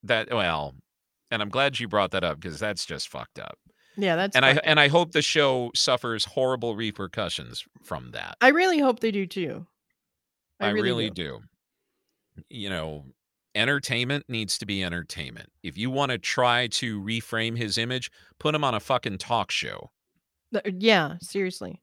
[0.04, 0.74] that well
[1.32, 3.58] and i'm glad you brought that up because that's just fucked up
[3.98, 4.16] Yeah.
[4.16, 4.60] That's and i up.
[4.64, 9.26] and i hope the show suffers horrible repercussions from that I really hope they do
[9.26, 9.66] too.
[10.60, 11.40] i, I, really, do.
[12.36, 13.06] do you know
[13.56, 18.54] entertainment needs to be entertainment if you want to try to reframe his image put
[18.54, 19.90] him on a fucking talk show
[20.56, 21.16] uh, Yeah.
[21.22, 21.82] Seriously.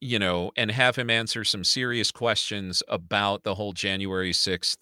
[0.00, 4.78] you know, and have him answer some serious questions about the whole January 6th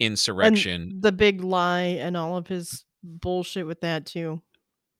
[0.00, 4.42] insurrection And the big lie and all of his bullshit with that too.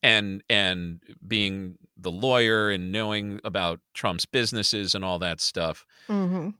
[0.02, 5.86] and and being the lawyer and knowing about Trump's businesses and all that stuff.
[6.08, 6.50] hmm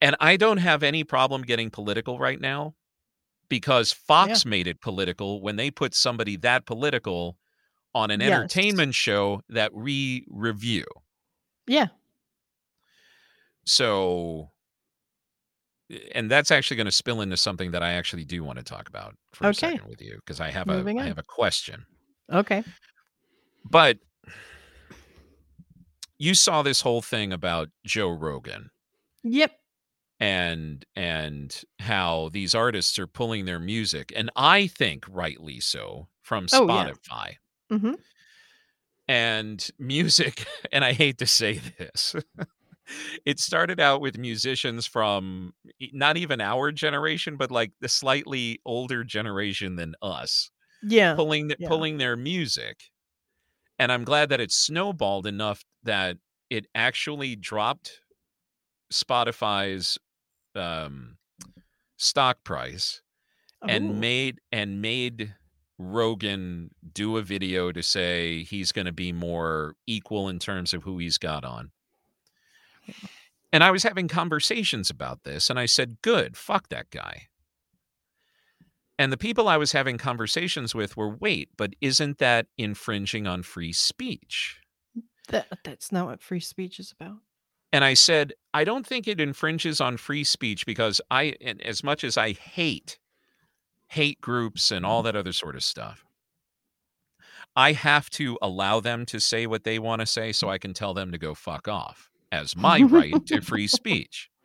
[0.00, 2.74] And I don't have any problem getting political right now
[3.48, 7.38] because Fox made it political when they put somebody that political
[7.94, 8.32] on an Yes.
[8.32, 10.84] entertainment show that we review.
[11.66, 11.88] Yeah.
[13.64, 14.50] So
[16.14, 18.88] and that's actually going to spill into something that I actually do want to talk
[18.88, 19.50] about for Okay.
[19.50, 21.08] a second with you because I have Moving a I on.
[21.08, 21.86] have a question.
[22.32, 22.64] Okay.
[23.68, 23.98] But
[26.18, 28.70] you saw this whole thing about Joe Rogan
[29.22, 29.52] Yep.
[30.18, 36.46] and and how these artists are pulling their music and I think rightly so from
[36.52, 36.90] Oh, yeah.
[36.90, 37.34] Spotify.
[37.70, 37.94] hmm
[39.08, 42.16] and music and i hate to say this
[43.24, 45.52] it started out with musicians from
[45.92, 50.50] not even our generation but like the slightly older generation than us
[50.82, 51.14] Yeah.
[51.14, 51.68] pulling yeah.
[51.68, 52.84] pulling their music
[53.78, 56.18] and i'm glad that it snowballed enough that
[56.50, 58.00] it actually dropped
[58.92, 59.98] spotify's
[60.54, 61.16] um
[61.96, 63.02] stock price
[63.68, 63.94] and Ooh.
[63.94, 65.34] made and made
[65.78, 70.82] Rogan do a video to say he's going to be more equal in terms of
[70.82, 71.70] who he's got on.
[73.52, 77.28] And I was having conversations about this and I said, "Good, fuck that guy."
[78.98, 83.42] And the people I was having conversations with were, "Wait, but isn't that infringing on
[83.42, 84.60] free speech?"
[85.28, 87.18] That, that's not what free speech is about.
[87.72, 92.04] And I said, I don't think it infringes on free speech because I, as much
[92.04, 92.98] as I hate
[93.88, 96.04] hate groups and all that other sort of stuff,
[97.54, 100.74] I have to allow them to say what they want to say so I can
[100.74, 104.30] tell them to go fuck off as my right to free speech.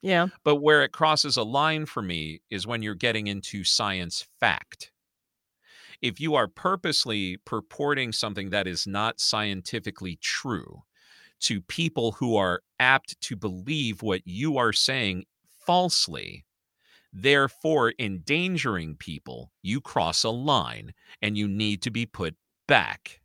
[0.00, 0.28] Yeah.
[0.44, 4.92] But where it crosses a line for me is when you're getting into science fact.
[6.00, 10.84] If you are purposely purporting something that is not scientifically true
[11.40, 15.24] to people who are apt to believe what you are saying
[15.66, 16.44] falsely,
[17.12, 22.36] therefore endangering people, you cross a line and you need to be put
[22.66, 23.20] back.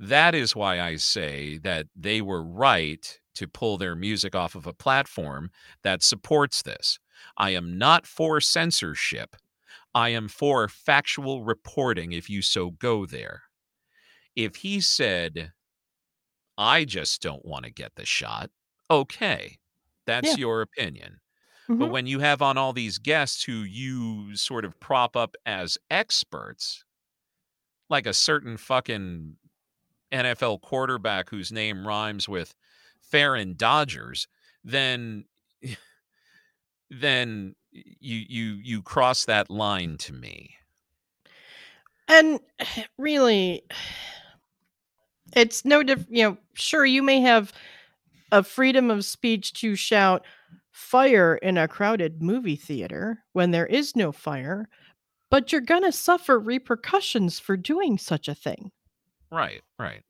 [0.00, 4.66] That is why I say that they were right to pull their music off of
[4.66, 6.98] a platform that supports this.
[7.36, 9.36] I am not for censorship.
[9.94, 13.44] I am for factual reporting if you so go there.
[14.36, 15.52] If he said,
[16.58, 18.50] I just don't want to get the shot,
[18.90, 19.58] okay,
[20.06, 20.36] that's Yeah.
[20.36, 21.20] your opinion.
[21.78, 21.90] But Mhm.
[21.90, 26.84] when you have on all these guests who you sort of prop up as experts,
[27.88, 29.36] like a certain fucking
[30.12, 32.54] NFL quarterback whose name rhymes with
[33.00, 34.28] Farron Dodgers,
[34.64, 35.24] then
[36.90, 40.56] then you you you cross that line to me.
[42.08, 42.40] And
[42.98, 43.62] really,
[45.36, 46.10] it's no different.
[46.10, 47.52] You know, sure, you may have
[48.32, 50.24] a freedom of speech to shout
[50.70, 54.68] fire in a crowded movie theater when there is no fire,
[55.30, 58.70] but you're going to suffer repercussions for doing such a thing.
[59.30, 60.02] Right, right.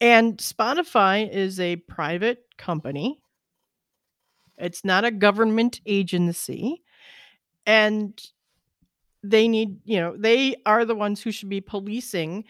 [0.00, 3.20] And Spotify is a private company.
[4.56, 6.82] It's not a government agency.
[7.66, 8.20] And
[9.22, 12.44] they need, you know, they are the ones who should be policing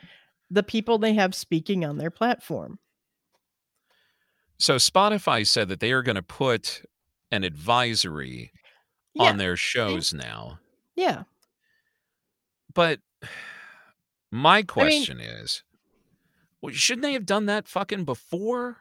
[0.51, 2.79] the people they have speaking on their platform.
[4.59, 6.83] So Spotify said that they are going to put
[7.31, 8.53] an advisory
[9.15, 9.25] Yeah.
[9.25, 9.57] on their mm-hmm.
[9.57, 10.59] shows now.
[10.97, 11.25] Yeah.
[12.75, 13.01] But
[14.31, 15.63] my question is,
[16.61, 18.79] well, shouldn't they have done that fucking before?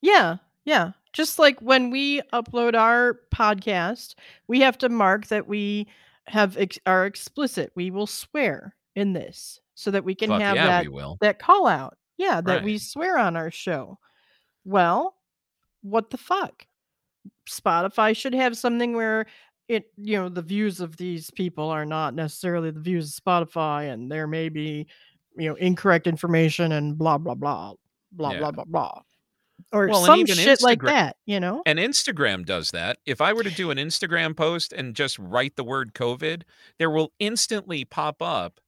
[0.00, 0.36] Yeah.
[0.64, 0.92] Yeah.
[1.12, 4.14] Just like when we upload our podcast,
[4.48, 5.86] we have to mark that we
[6.26, 7.70] have ex- are explicit.
[7.76, 11.66] We will swear in this so that we can Fuck have yeah, that that call
[11.66, 11.96] out.
[12.16, 13.98] Yeah, that we swear on our show.
[14.64, 15.16] Well,
[15.82, 16.66] what the fuck?
[17.48, 19.26] Spotify should have something where
[19.68, 23.92] it, you know, the views of these people are not necessarily the views of Spotify
[23.92, 24.86] and there may be,
[25.36, 27.74] you know, incorrect information and blah blah blah
[28.12, 28.38] blah Yeah.
[28.40, 29.02] blah blah blah.
[29.72, 31.62] Or Well, some shit like that, you know?
[31.64, 32.98] And Instagram does that.
[33.06, 36.42] If I were to do an Instagram post and just write the word COVID,
[36.78, 38.60] there will instantly pop up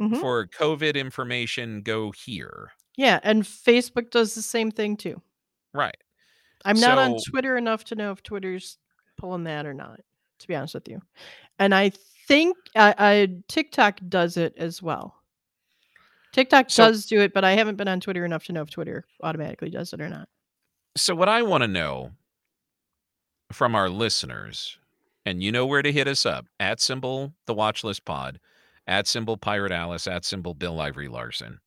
[0.00, 0.20] Mhm.
[0.20, 2.72] for COVID information, go here.
[2.96, 5.20] Yeah, and Facebook does the same thing too.
[5.72, 5.96] Right.
[6.64, 8.78] I'm not on Twitter enough to know if Twitter's
[9.16, 10.00] pulling that or not,
[10.38, 11.00] to be honest with you.
[11.58, 11.92] And I
[12.26, 15.14] think I, I TikTok does it as well.
[16.32, 18.70] TikTok So- does do it, but I haven't been on Twitter enough to know if
[18.70, 20.28] Twitter automatically does it or not.
[20.96, 22.12] So, what I want to know
[23.52, 24.78] from our listeners,
[25.24, 28.40] and you know where to hit us up at symbol the watch list pod,
[28.86, 31.60] at symbol pirate Alice, at symbol Bill Ivory Larson.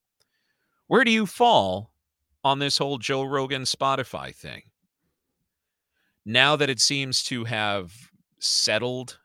[0.88, 1.92] Where do you fall
[2.44, 4.64] on this whole Joe Rogan Spotify thing?
[6.26, 8.11] Now that it seems to have
[8.44, 9.20] settled,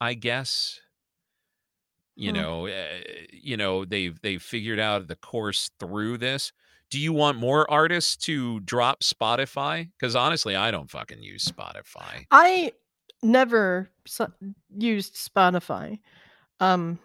[0.00, 0.80] I guess.
[2.16, 2.32] You Hmm.
[2.32, 3.00] know, uh,
[3.32, 6.52] you know they've they've figured out the course through this
[6.90, 9.90] do you want more artists to drop Spotify?
[9.98, 12.26] Because honestly, I don't fucking use Spotify.
[12.30, 12.72] I
[13.22, 14.32] never su-
[14.76, 15.98] used Spotify.
[16.60, 16.98] Um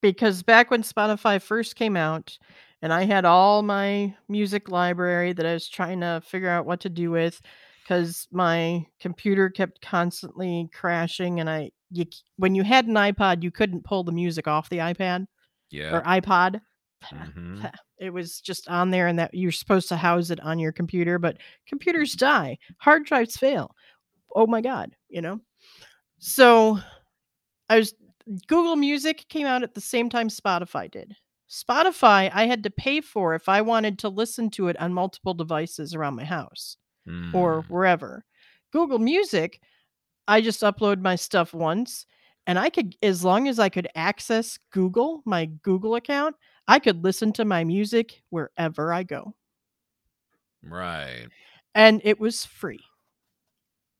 [0.00, 2.38] because back when Spotify first came out
[2.82, 6.80] and I had all my music library that I was trying to figure out what
[6.80, 7.40] to do with
[7.86, 12.04] cuz my computer kept constantly crashing and I you,
[12.36, 15.26] when you had an iPod you couldn't pull the music off the iPad
[15.70, 15.96] Yeah.
[15.96, 16.60] or iPod.
[17.12, 17.72] Mhm.
[17.98, 21.18] It was just on there and that you're supposed to house it on your computer,
[21.18, 23.74] but computers die, hard drives fail.
[24.36, 25.40] Oh my god, you know.
[26.20, 26.80] So
[27.70, 27.94] I was
[28.48, 31.16] Google Music came out at the same time Spotify did.
[31.50, 35.34] Spotify I had to pay for if I wanted to listen to it on multiple
[35.34, 36.76] devices around my house
[37.32, 37.70] or Mm.
[37.70, 38.24] wherever.
[38.72, 39.60] Google Music,
[40.28, 42.06] I just upload my stuff once
[42.46, 46.36] and I could as long as I could access Google, my Google account,
[46.68, 49.34] I could listen to my music wherever I go.
[50.62, 51.26] right.
[51.74, 52.80] And it was free.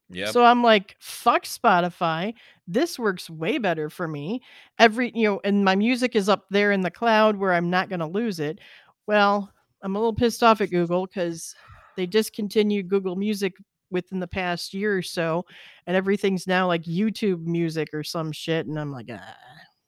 [0.09, 0.31] Yeah.
[0.31, 2.35] So I'm like, fuck Spotify.
[2.67, 4.41] This works way better for me.
[4.79, 7.89] Every, you know, and my music is up there in the cloud where I'm not
[7.89, 8.61] going to lose it.
[9.07, 9.53] Well,
[9.83, 11.55] I'm a little pissed off at Google because
[11.97, 13.55] they discontinued Google Music
[13.91, 15.45] within the past year or so.
[15.87, 18.67] And everything's now like YouTube music or some shit.
[18.67, 19.37] And I'm like, ah,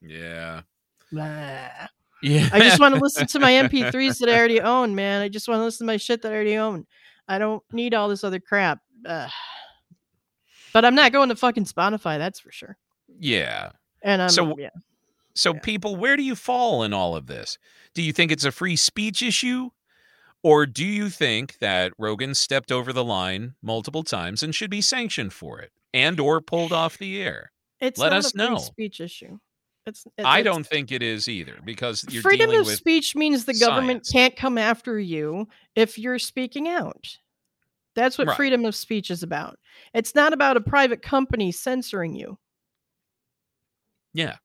[0.01, 0.63] yeah.
[1.13, 1.69] blah.
[2.23, 2.49] Yeah.
[2.53, 5.23] I just want to listen to my MP3s that I already own, man.
[5.23, 6.87] I just want to listen to my shit that I already own.
[7.29, 8.81] I don't need all this other crap.
[10.73, 12.77] But I'm not going to fucking Spotify, that's for sure.
[13.19, 13.71] yeah.
[14.03, 14.71] And I'm So- yeah.
[15.35, 15.61] So, Yeah.
[15.61, 17.59] people, where do you fall in all of this?
[17.95, 19.71] Do you think it's a free speech issue?
[20.43, 24.81] Or do you think that Rogan stepped over the line multiple times and should be
[24.81, 27.51] sanctioned for it and or pulled off the air?
[27.81, 28.59] It's let not us a know.
[28.59, 29.39] speech issue.
[29.87, 33.55] It's, it- I don't think it is either because you're freedom of speech means the
[33.55, 34.13] government science.
[34.13, 37.17] can't come after you if you're speaking out.
[37.95, 38.37] That's what Right.
[38.37, 39.59] freedom of speech is about.
[39.93, 42.39] It's not about a private company censoring you.
[44.13, 44.37] yeah.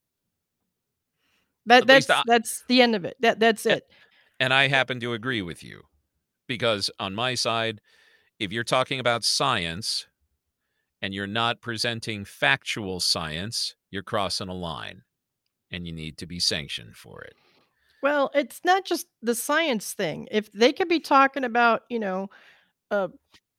[1.66, 3.16] That At that's I- that's the end of it.
[3.22, 3.84] That that's it.
[4.44, 5.84] And I happen to agree with you
[6.48, 7.80] because on my side,
[8.40, 10.06] if you're talking about science
[11.02, 15.04] and you're not presenting factual science, you're crossing a line
[15.72, 17.38] and you need to be sanctioned for it.
[18.02, 20.28] Well, it's not just the science thing.
[20.30, 22.30] If they could be talking about, you know,
[22.92, 23.08] uh,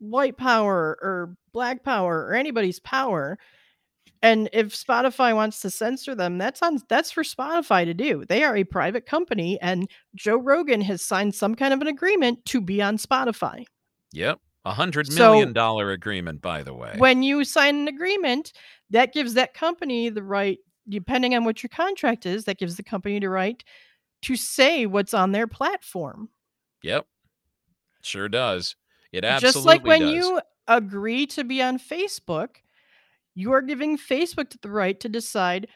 [0.00, 3.38] white power or black power or anybody's power.
[4.24, 8.24] And if Spotify wants to censor them, that's on that's for Spotify to do.
[8.24, 12.42] They are a private company and Joe Rogan has signed some kind of an agreement
[12.46, 13.64] to be on Spotify.
[14.12, 14.40] Yep.
[14.64, 16.94] A hundred So- million dollar agreement, by the way.
[16.96, 18.54] When you sign an agreement,
[18.88, 20.58] that gives that company the right,
[20.88, 23.62] depending on what your contract is, that gives the company the right
[24.22, 26.30] to say what's on their platform.
[26.82, 27.06] Yep.
[28.02, 28.74] Sure does.
[29.12, 29.54] It absolutely does.
[29.54, 30.14] Just like when does.
[30.14, 32.56] you agree to be on Facebook,
[33.34, 35.68] you are giving Facebook the right to decide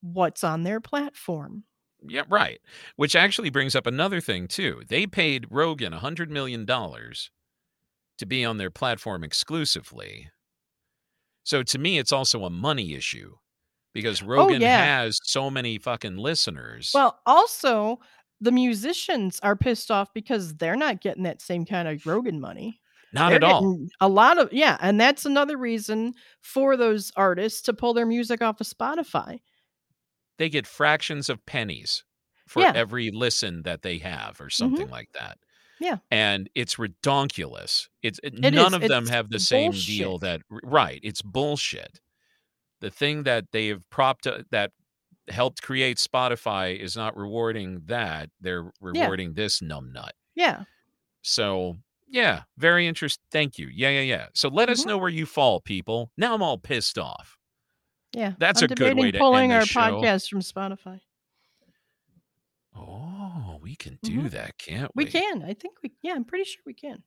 [0.00, 1.64] what's on their platform.
[2.06, 2.60] Yeah, right.
[2.96, 4.82] Which actually brings up another thing too.
[4.88, 7.30] They paid Rogan a hundred million dollars
[8.18, 10.28] to be on their platform exclusively.
[11.44, 13.34] So to me, it's also a money issue
[13.92, 15.02] because oh, Rogan Oh, yeah.
[15.02, 16.90] has so many fucking listeners.
[16.94, 18.00] Well, also,
[18.40, 22.80] the musicians are pissed off because they're not getting that same kind of Rogan money.
[23.14, 23.78] Not They're at all.
[24.00, 28.42] A lot of yeah, and that's another reason for those artists to pull their music
[28.42, 29.40] off of Spotify.
[30.38, 32.04] They get fractions of pennies
[32.48, 32.68] for Yeah.
[32.70, 32.76] Mm-hmm.
[32.76, 35.38] every listen that they have, or something like that.
[35.80, 35.96] Yeah.
[36.10, 37.88] and it's redonkulous.
[38.02, 38.72] It's It none is.
[38.74, 41.00] of them have the same deal that right.
[41.02, 42.00] It's bullshit.
[42.80, 44.70] The thing that they have propped uh, that
[45.28, 48.30] helped create Spotify is not rewarding that.
[48.40, 50.10] They're rewarding this numbnut.
[50.34, 50.62] Yeah.
[51.22, 51.76] So
[52.08, 53.22] yeah, very interesting.
[53.30, 53.68] Thank you.
[53.72, 54.26] Yeah, yeah, yeah.
[54.34, 54.86] So let us Mhm.
[54.88, 56.10] know where you fall, people.
[56.16, 57.36] Now I'm all pissed off.
[58.12, 58.34] Yeah.
[58.38, 59.80] That's I'm a good way to pulling end our show.
[59.80, 61.00] podcast from Spotify.
[62.76, 64.30] Oh, we can do Mhm.
[64.30, 65.10] that, can't We we?
[65.10, 65.42] can.
[65.42, 67.02] I think we yeah, I'm pretty sure we can.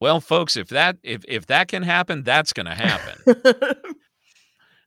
[0.00, 3.22] Well, folks, if that if if that can happen, that's going to happen.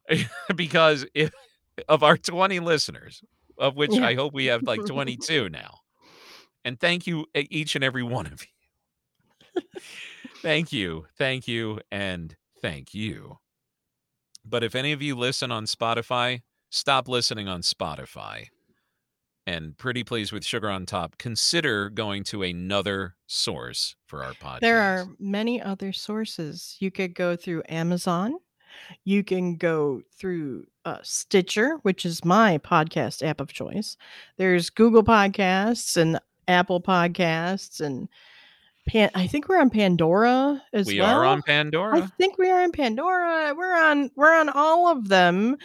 [0.56, 1.32] because if
[1.88, 3.24] of our 20 listeners,
[3.58, 4.06] of which Yeah.
[4.06, 5.80] I hope we have like 22 now.
[6.64, 8.48] And thank you each and every one of you.
[10.42, 11.06] Thank you.
[11.18, 13.40] Thank you and thank you.
[14.44, 18.48] But if any of you listen on Spotify, stop listening on Spotify.
[19.48, 24.62] And pretty please with sugar on top, consider going to another source for our podcast.
[24.62, 26.78] There are many other sources.
[26.80, 28.38] You could go through Amazon.
[29.04, 33.98] You can go through uh, Stitcher, which is my podcast app of choice.
[34.38, 38.10] There's Google Podcasts and Apple Podcasts, and
[38.88, 41.20] Pan- I think we're on Pandora as we well.
[41.20, 41.98] We are on Pandora.
[41.98, 43.54] I think we are on Pandora.
[43.58, 45.58] We're on we're on all of them,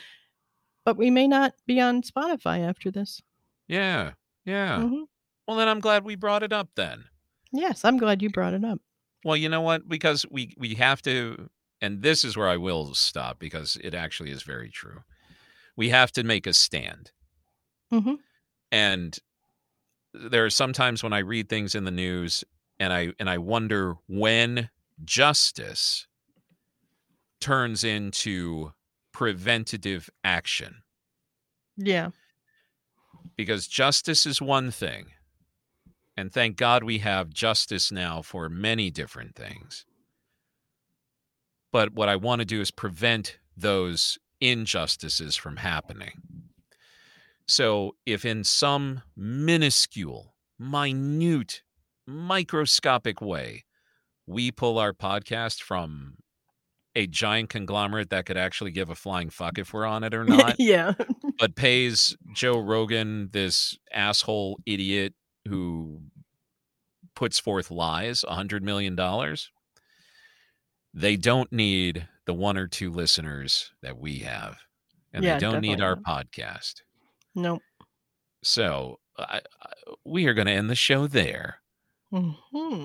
[0.84, 3.20] but we may not be on Spotify after this.
[3.68, 4.12] Yeah.
[4.44, 4.78] Yeah.
[4.78, 5.04] Mhm.
[5.46, 7.04] Well, then I'm glad we brought it up then.
[7.52, 8.80] Yes, I'm glad you brought it up.
[9.24, 9.86] Well, you know what?
[9.88, 11.50] Because we we have to,
[11.82, 15.02] and this is where I will stop because it actually is very true.
[15.76, 17.12] We have to make a stand,
[17.92, 18.18] Mhm.
[18.72, 19.18] and
[20.14, 22.44] there are sometimes when I read things in the news,
[22.81, 24.70] and I and I wonder when
[25.05, 26.09] justice
[27.41, 28.72] turns into
[29.12, 30.83] preventative action.
[31.76, 32.11] Yeah.
[33.37, 35.07] because justice is one thing.
[36.16, 39.87] And thank God we have justice now for many different things.
[41.72, 46.20] But what I want to do is prevent those injustices from happening.
[47.47, 51.62] So, if in some minuscule, minute,
[52.11, 53.64] microscopic way,
[54.26, 56.16] we pull our podcast from
[56.94, 60.24] a giant conglomerate that could actually give a flying fuck if we're on it or
[60.26, 60.94] not, yeah.
[61.38, 65.14] but pays Joe Rogan, this asshole idiot
[65.48, 66.00] who
[67.14, 69.50] puts forth lies, a hundred million dollars.
[70.92, 74.58] They don't need the one or two listeners that we have,
[75.12, 76.82] and Yeah, they don't need our podcast.
[77.34, 77.62] Nope.
[78.42, 79.70] So I, I,
[80.04, 81.61] we are going to end the show there.
[82.11, 82.84] Hmm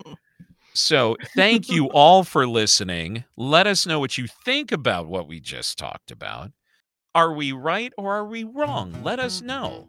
[0.74, 3.24] So thank you all for listening.
[3.38, 6.52] Let us know what you think about what we just talked about.
[7.14, 8.94] Are we right or are we wrong?
[9.04, 9.88] Let us know.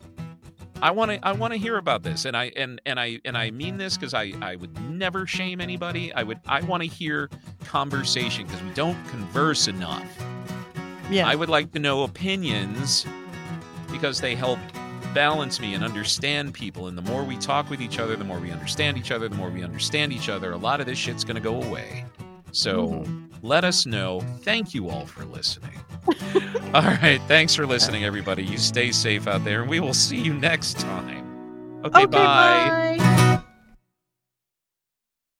[0.81, 3.37] I want to I want to hear about this and I and and I and
[3.37, 6.13] I mean this cuz I I would never shame anybody.
[6.13, 7.31] I would I want to hear
[7.65, 10.07] conversation cuz we don't converse enough.
[11.11, 11.27] Yeah.
[11.27, 13.07] I would like to know opinions
[13.91, 14.59] because they help
[15.17, 16.89] balance me and understand people.
[16.89, 19.35] And the more we talk with each other, the more we understand each other, the
[19.35, 22.05] more we understand each other, a lot of this shit's going to go away.
[22.53, 23.29] So Mhm.
[23.43, 24.21] let us know.
[24.43, 25.81] Thank you all for listening.
[26.75, 27.21] all right.
[27.29, 28.45] Thanks for listening, everybody.
[28.45, 31.25] You stay safe out there, and we will see you next time.
[31.83, 32.97] Okay, okay, bye.
[32.99, 33.06] bye.